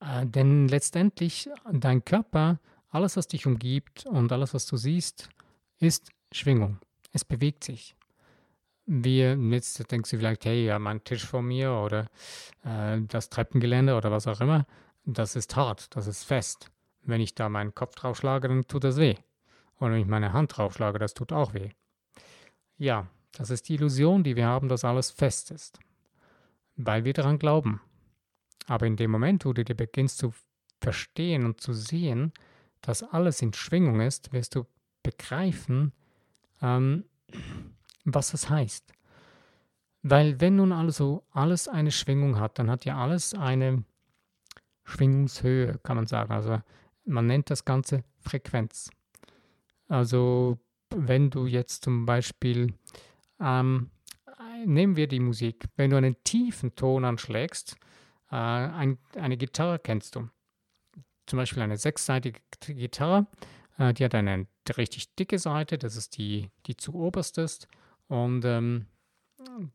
Äh, 0.00 0.26
denn 0.26 0.68
letztendlich 0.68 1.48
dein 1.70 2.04
Körper, 2.04 2.60
alles, 2.90 3.16
was 3.16 3.28
dich 3.28 3.46
umgibt 3.46 4.06
und 4.06 4.32
alles, 4.32 4.54
was 4.54 4.66
du 4.66 4.76
siehst, 4.76 5.28
ist 5.78 6.10
Schwingung. 6.32 6.78
Es 7.12 7.24
bewegt 7.24 7.64
sich. 7.64 7.94
Wir, 8.86 9.36
jetzt 9.36 9.90
denkst 9.90 10.10
du 10.10 10.18
vielleicht, 10.18 10.44
hey, 10.44 10.66
ja, 10.66 10.78
mein 10.78 11.02
Tisch 11.02 11.24
vor 11.24 11.42
mir 11.42 11.72
oder 11.72 12.06
äh, 12.62 13.00
das 13.08 13.30
Treppengelände 13.30 13.96
oder 13.96 14.12
was 14.12 14.26
auch 14.26 14.40
immer, 14.40 14.64
das 15.04 15.34
ist 15.34 15.56
hart, 15.56 15.94
das 15.96 16.06
ist 16.06 16.24
fest. 16.24 16.70
Wenn 17.06 17.20
ich 17.20 17.34
da 17.34 17.48
meinen 17.48 17.74
Kopf 17.74 17.94
drauf 17.94 18.18
schlage, 18.18 18.48
dann 18.48 18.66
tut 18.66 18.84
das 18.84 18.96
weh. 18.96 19.14
Und 19.76 19.92
wenn 19.92 20.00
ich 20.00 20.06
meine 20.06 20.32
Hand 20.32 20.56
drauf 20.56 20.74
schlage, 20.74 20.98
das 20.98 21.14
tut 21.14 21.32
auch 21.32 21.54
weh. 21.54 21.70
Ja, 22.78 23.06
das 23.32 23.50
ist 23.50 23.68
die 23.68 23.74
Illusion, 23.74 24.24
die 24.24 24.36
wir 24.36 24.46
haben, 24.46 24.68
dass 24.68 24.84
alles 24.84 25.10
fest 25.10 25.50
ist. 25.50 25.78
Weil 26.76 27.04
wir 27.04 27.12
daran 27.12 27.38
glauben. 27.38 27.80
Aber 28.66 28.86
in 28.86 28.96
dem 28.96 29.10
Moment, 29.10 29.44
wo 29.44 29.52
du 29.52 29.64
dir 29.64 29.74
beginnst 29.74 30.18
zu 30.18 30.34
verstehen 30.80 31.44
und 31.44 31.60
zu 31.60 31.72
sehen, 31.72 32.32
dass 32.80 33.02
alles 33.02 33.40
in 33.42 33.52
Schwingung 33.52 34.00
ist, 34.00 34.32
wirst 34.32 34.54
du 34.54 34.66
begreifen, 35.02 35.92
ähm, 36.60 37.04
was 38.04 38.32
das 38.32 38.50
heißt. 38.50 38.92
Weil 40.02 40.40
wenn 40.40 40.56
nun 40.56 40.72
also 40.72 41.24
alles 41.32 41.68
eine 41.68 41.90
Schwingung 41.90 42.38
hat, 42.38 42.58
dann 42.58 42.70
hat 42.70 42.84
ja 42.84 42.96
alles 42.96 43.34
eine 43.34 43.84
Schwingungshöhe, 44.84 45.78
kann 45.82 45.96
man 45.96 46.06
sagen. 46.06 46.32
Also 46.32 46.60
man 47.06 47.26
nennt 47.26 47.50
das 47.50 47.64
Ganze 47.64 48.04
Frequenz. 48.20 48.90
Also 49.88 50.58
wenn 50.90 51.30
du 51.30 51.46
jetzt 51.46 51.84
zum 51.84 52.06
Beispiel, 52.06 52.74
ähm, 53.40 53.90
nehmen 54.64 54.96
wir 54.96 55.06
die 55.06 55.20
Musik, 55.20 55.66
wenn 55.76 55.90
du 55.90 55.96
einen 55.96 56.22
tiefen 56.24 56.74
Ton 56.74 57.04
anschlägst, 57.04 57.76
äh, 58.30 58.36
ein, 58.36 58.98
eine 59.16 59.36
Gitarre 59.36 59.78
kennst 59.78 60.16
du. 60.16 60.28
Zum 61.26 61.38
Beispiel 61.38 61.62
eine 61.62 61.76
sechsseitige 61.76 62.40
Gitarre, 62.60 63.26
äh, 63.78 63.92
die 63.92 64.04
hat 64.04 64.14
eine 64.14 64.46
richtig 64.76 65.14
dicke 65.14 65.38
Seite, 65.38 65.78
das 65.78 65.96
ist 65.96 66.18
die, 66.18 66.50
die 66.66 66.76
zu 66.76 66.94
oberst 66.94 67.38
ist. 67.38 67.68
Und 68.08 68.44
ähm, 68.44 68.86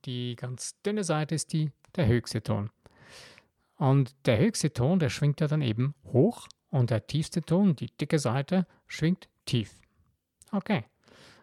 die 0.06 0.36
ganz 0.36 0.80
dünne 0.82 1.04
Seite 1.04 1.36
ist 1.36 1.54
die, 1.54 1.72
der 1.96 2.08
höchste 2.08 2.42
Ton. 2.42 2.70
Und 3.76 4.16
der 4.26 4.38
höchste 4.38 4.72
Ton, 4.72 5.00
der 5.00 5.10
schwingt 5.10 5.42
ja 5.42 5.48
dann 5.48 5.62
eben 5.62 5.96
hoch 6.06 6.48
und 6.72 6.90
der 6.90 7.06
tiefste 7.06 7.42
Ton, 7.42 7.76
die 7.76 7.88
dicke 7.88 8.18
Seite, 8.18 8.66
schwingt 8.88 9.30
tief. 9.46 9.80
Okay. 10.52 10.86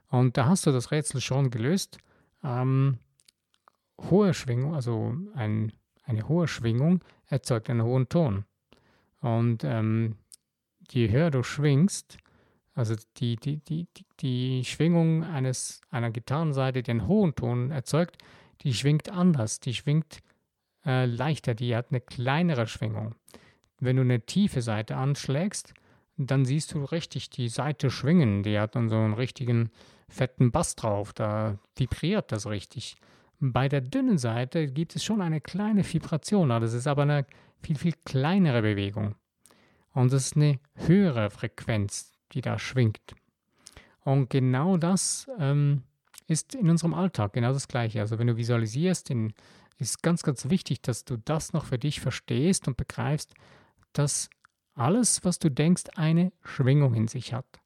Und 0.08 0.36
da 0.36 0.46
hast 0.46 0.66
du 0.66 0.72
das 0.72 0.90
Rätsel 0.90 1.20
schon 1.20 1.50
gelöst. 1.50 1.98
Ähm, 2.42 2.98
hohe 4.10 4.34
Schwingung, 4.34 4.74
also 4.74 5.14
ein, 5.34 5.72
eine 6.04 6.28
hohe 6.28 6.48
Schwingung 6.48 7.04
erzeugt 7.26 7.68
einen 7.68 7.82
hohen 7.82 8.08
Ton. 8.08 8.44
Und 9.20 9.64
ähm, 9.64 10.16
je 10.90 11.10
höher 11.10 11.30
du 11.30 11.42
schwingst, 11.42 12.18
also 12.74 12.94
die, 13.16 13.36
die, 13.36 13.58
die, 13.58 13.86
die, 14.20 14.64
Schwingung 14.64 15.24
eines, 15.24 15.80
einer 15.90 16.10
Gitarrenseite, 16.10 16.82
die 16.82 16.92
einen 16.92 17.08
hohen 17.08 17.34
Ton 17.34 17.70
erzeugt, 17.70 18.18
die 18.62 18.72
schwingt 18.72 19.10
anders, 19.10 19.60
die 19.60 19.74
schwingt 19.74 20.20
äh, 20.86 21.04
leichter, 21.04 21.54
die 21.54 21.74
hat 21.74 21.86
eine 21.90 22.00
kleinere 22.00 22.66
Schwingung. 22.66 23.14
Wenn 23.80 23.96
du 23.96 24.02
eine 24.02 24.20
tiefe 24.20 24.62
Seite 24.62 24.96
anschlägst, 24.96 25.74
dann 26.16 26.44
siehst 26.44 26.74
du 26.74 26.84
richtig 26.84 27.30
die 27.30 27.48
Seite 27.48 27.90
schwingen. 27.90 28.42
Die 28.42 28.58
hat 28.58 28.74
dann 28.74 28.88
so 28.88 28.96
einen 28.96 29.14
richtigen 29.14 29.70
fetten 30.08 30.50
Bass 30.50 30.74
drauf. 30.74 31.12
Da 31.12 31.58
vibriert 31.76 32.32
das 32.32 32.46
richtig. 32.46 32.96
Bei 33.40 33.68
der 33.68 33.80
dünnen 33.80 34.18
Seite 34.18 34.66
gibt 34.66 34.96
es 34.96 35.04
schon 35.04 35.22
eine 35.22 35.40
kleine 35.40 35.84
Vibration, 35.84 36.48
das 36.48 36.72
ist 36.72 36.88
aber 36.88 37.02
eine 37.02 37.24
viel, 37.62 37.76
viel 37.76 37.94
kleinere 38.04 38.62
Bewegung. 38.62 39.14
Und 39.94 40.12
es 40.12 40.26
ist 40.26 40.36
eine 40.36 40.58
höhere 40.74 41.30
Frequenz, 41.30 42.12
die 42.32 42.40
da 42.40 42.58
schwingt. 42.58 43.14
Und 44.04 44.30
genau 44.30 44.76
das 44.76 45.28
ähm, 45.38 45.82
ist 46.26 46.54
in 46.54 46.68
unserem 46.68 46.94
Alltag 46.94 47.32
genau 47.32 47.52
das 47.52 47.68
Gleiche. 47.68 48.00
Also 48.00 48.18
wenn 48.18 48.26
du 48.26 48.36
visualisierst, 48.36 49.10
in, 49.10 49.34
ist 49.78 50.02
ganz, 50.02 50.22
ganz 50.22 50.50
wichtig, 50.50 50.82
dass 50.82 51.04
du 51.04 51.16
das 51.16 51.52
noch 51.52 51.64
für 51.64 51.78
dich 51.78 52.00
verstehst 52.00 52.66
und 52.66 52.76
begreifst, 52.76 53.34
dass 53.92 54.30
alles, 54.74 55.24
was 55.24 55.38
du 55.38 55.50
denkst, 55.50 55.84
eine 55.96 56.32
Schwingung 56.42 56.94
in 56.94 57.08
sich 57.08 57.32
hat. 57.32 57.60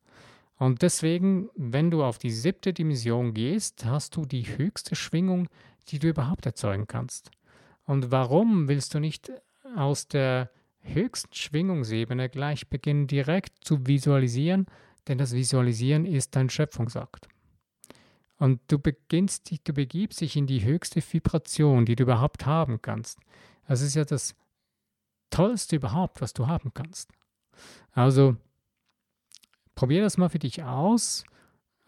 Und 0.57 0.83
deswegen, 0.83 1.49
wenn 1.57 1.91
du 1.91 2.05
auf 2.05 2.19
die 2.19 2.31
siebte 2.31 2.73
Dimension 2.73 3.35
gehst, 3.35 3.85
hast 3.85 4.17
du 4.17 4.25
die 4.25 4.45
höchste 4.57 4.95
Schwingung, 4.95 5.49
die 5.89 5.99
du 5.99 6.09
überhaupt 6.09 6.47
erzeugen 6.47 6.87
kannst. 6.87 7.31
Und 7.85 8.11
warum 8.11 8.69
willst 8.69 8.95
du 8.95 9.01
nicht 9.01 9.33
aus 9.77 10.09
der 10.09 10.51
höchsten 10.81 11.35
Schwingungsebene 11.35 12.29
gleich 12.29 12.69
beginnen, 12.69 13.07
direkt 13.07 13.65
zu 13.65 13.87
visualisieren? 13.87 14.67
Denn 15.09 15.19
das 15.19 15.33
Visualisieren 15.33 16.05
ist 16.05 16.37
dein 16.37 16.49
Schöpfungsakt. 16.49 17.29
Und 18.39 18.61
du 18.69 18.79
beginnst, 18.79 19.51
du 19.65 19.73
begibst 19.73 20.21
dich 20.21 20.37
in 20.37 20.47
die 20.47 20.65
höchste 20.65 21.01
Vibration, 21.01 21.87
die 21.87 21.97
du 21.97 22.05
überhaupt 22.05 22.47
haben 22.47 22.81
kannst. 22.83 23.19
Das 23.67 23.81
ist 23.81 23.95
ja 23.95 24.05
das 24.05 24.35
Tollste 25.33 25.77
überhaupt, 25.77 26.21
was 26.21 26.33
du 26.33 26.47
haben 26.47 26.73
kannst. 26.73 27.11
Also 27.93 28.37
probier 29.75 30.03
das 30.03 30.19
mal 30.19 30.29
für 30.29 30.39
dich 30.39 30.63
aus, 30.63 31.25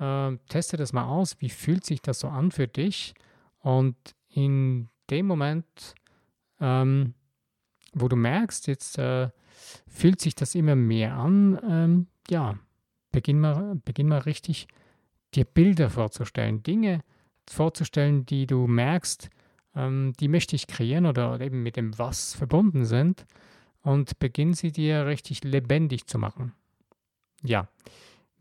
äh, 0.01 0.37
teste 0.49 0.77
das 0.77 0.93
mal 0.93 1.05
aus, 1.05 1.41
wie 1.41 1.51
fühlt 1.51 1.85
sich 1.85 2.03
das 2.03 2.19
so 2.19 2.29
an 2.29 2.51
für 2.51 2.67
dich 2.67 3.15
und 3.61 3.97
in 4.29 4.89
dem 5.11 5.27
Moment, 5.27 5.95
ähm, 6.61 7.15
wo 7.93 8.09
du 8.09 8.17
merkst, 8.17 8.67
jetzt 8.67 8.99
äh, 8.99 9.31
fühlt 9.87 10.21
sich 10.21 10.35
das 10.35 10.55
immer 10.55 10.75
mehr 10.75 11.15
an, 11.15 11.61
ähm, 11.69 12.07
ja, 12.29 12.59
beginn 13.13 13.39
mal, 13.39 13.77
beginn 13.85 14.09
mal 14.09 14.19
richtig 14.19 14.67
dir 15.35 15.45
Bilder 15.45 15.91
vorzustellen, 15.91 16.63
Dinge 16.63 17.01
vorzustellen, 17.49 18.27
die 18.27 18.47
du 18.47 18.67
merkst, 18.67 19.31
ähm, 19.75 20.13
die 20.21 20.29
möchte 20.29 20.57
ich 20.57 20.67
kreieren 20.67 21.07
oder 21.07 21.41
eben 21.41 21.63
mit 21.63 21.77
dem 21.77 21.99
Was 21.99 22.35
verbunden 22.35 22.85
sind 22.85 23.27
und 23.83 24.19
beginn 24.19 24.55
sie 24.55 24.73
dir 24.73 25.07
richtig 25.07 25.45
lebendig 25.45 26.07
zu 26.07 26.19
machen. 26.19 26.53
Ja, 27.43 27.69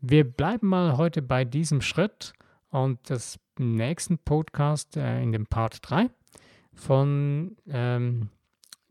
wir 0.00 0.24
bleiben 0.24 0.68
mal 0.68 0.96
heute 0.96 1.22
bei 1.22 1.44
diesem 1.44 1.80
Schritt 1.80 2.32
und 2.70 2.98
das 3.08 3.38
nächsten 3.58 4.18
Podcast 4.18 4.96
äh, 4.96 5.22
in 5.22 5.32
dem 5.32 5.46
Part 5.46 5.78
3 5.82 6.10
von 6.72 7.56
ähm, 7.68 8.30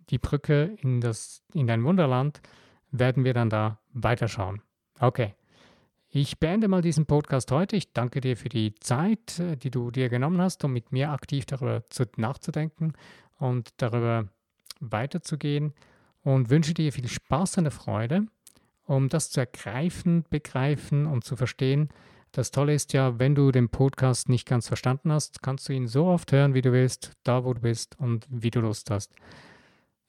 Die 0.09 0.17
Brücke 0.17 0.75
in, 0.81 1.01
das, 1.01 1.43
in 1.53 1.67
dein 1.67 1.83
Wunderland 1.83 2.41
werden 2.91 3.25
wir 3.25 3.33
dann 3.33 3.49
da 3.49 3.79
weiterschauen. 3.93 4.61
Okay. 4.99 5.35
Ich 6.15 6.37
beende 6.37 6.67
mal 6.67 6.83
diesen 6.83 7.07
Podcast 7.07 7.51
heute. 7.51 7.75
Ich 7.75 7.91
danke 7.91 8.21
dir 8.21 8.37
für 8.37 8.47
die 8.47 8.75
Zeit, 8.75 9.39
äh, 9.39 9.57
die 9.57 9.71
du 9.71 9.89
dir 9.89 10.09
genommen 10.09 10.39
hast, 10.39 10.63
um 10.63 10.71
mit 10.71 10.91
mir 10.91 11.09
aktiv 11.09 11.47
darüber 11.47 11.81
zu, 11.89 12.03
nachzudenken 12.17 12.93
und 13.39 13.71
darüber 13.77 14.27
weiterzugehen 14.79 15.73
und 16.21 16.51
wünsche 16.51 16.75
dir 16.75 16.93
viel 16.93 17.07
Spaß 17.07 17.57
und 17.57 17.71
Freude, 17.71 18.27
um 18.85 19.09
das 19.09 19.31
zu 19.31 19.39
ergreifen, 19.39 20.23
begreifen 20.29 21.07
und 21.07 21.23
zu 21.23 21.35
verstehen. 21.35 21.89
Das 22.31 22.51
Tolle 22.51 22.75
ist 22.75 22.93
ja, 22.93 23.17
wenn 23.17 23.33
du 23.33 23.51
den 23.51 23.69
Podcast 23.69 24.29
nicht 24.29 24.47
ganz 24.47 24.67
verstanden 24.67 25.11
hast, 25.11 25.41
kannst 25.41 25.67
du 25.67 25.73
ihn 25.73 25.87
so 25.87 26.05
oft 26.05 26.31
hören, 26.31 26.53
wie 26.53 26.61
du 26.61 26.71
willst, 26.71 27.13
da 27.23 27.43
wo 27.43 27.55
du 27.55 27.61
bist 27.61 27.99
und 27.99 28.27
wie 28.29 28.51
du 28.51 28.59
Lust 28.59 28.91
hast. 28.91 29.15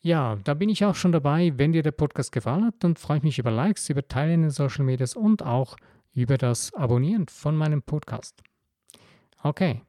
Ja, 0.03 0.37
da 0.45 0.53
bin 0.53 0.69
ich 0.69 0.85
auch 0.85 0.97
schon 0.97 1.12
dabei. 1.12 1.55
Wenn 1.57 1.73
dir 1.73 1.83
der 1.83 1.93
Podcast 1.93 2.31
gefallen 2.31 2.67
hat, 2.67 2.75
dann 2.81 2.95
freue 2.95 3.17
ich 3.17 3.23
mich 3.23 3.38
über 3.38 3.51
Likes, 3.51 3.88
über 3.88 4.07
Teilen 4.07 4.35
in 4.35 4.42
den 4.42 4.50
Social 4.50 4.85
Medias 4.85 5.17
und 5.17 5.42
auch 5.42 5.79
über 5.79 5.94
das 6.38 6.73
Abonnieren 6.75 7.27
von 7.27 7.56
meinem 7.56 7.83
Podcast. 7.83 8.40
Okay, 9.42 9.83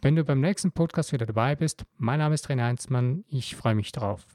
wenn 0.00 0.16
du 0.16 0.24
beim 0.24 0.40
nächsten 0.40 0.72
Podcast 0.72 1.12
wieder 1.12 1.26
dabei 1.26 1.54
bist, 1.54 1.84
mein 1.98 2.18
Name 2.18 2.34
ist 2.34 2.48
René 2.48 2.62
Heinzmann, 2.62 3.24
ich 3.28 3.56
freue 3.56 3.74
mich 3.74 3.92
drauf. 3.92 4.26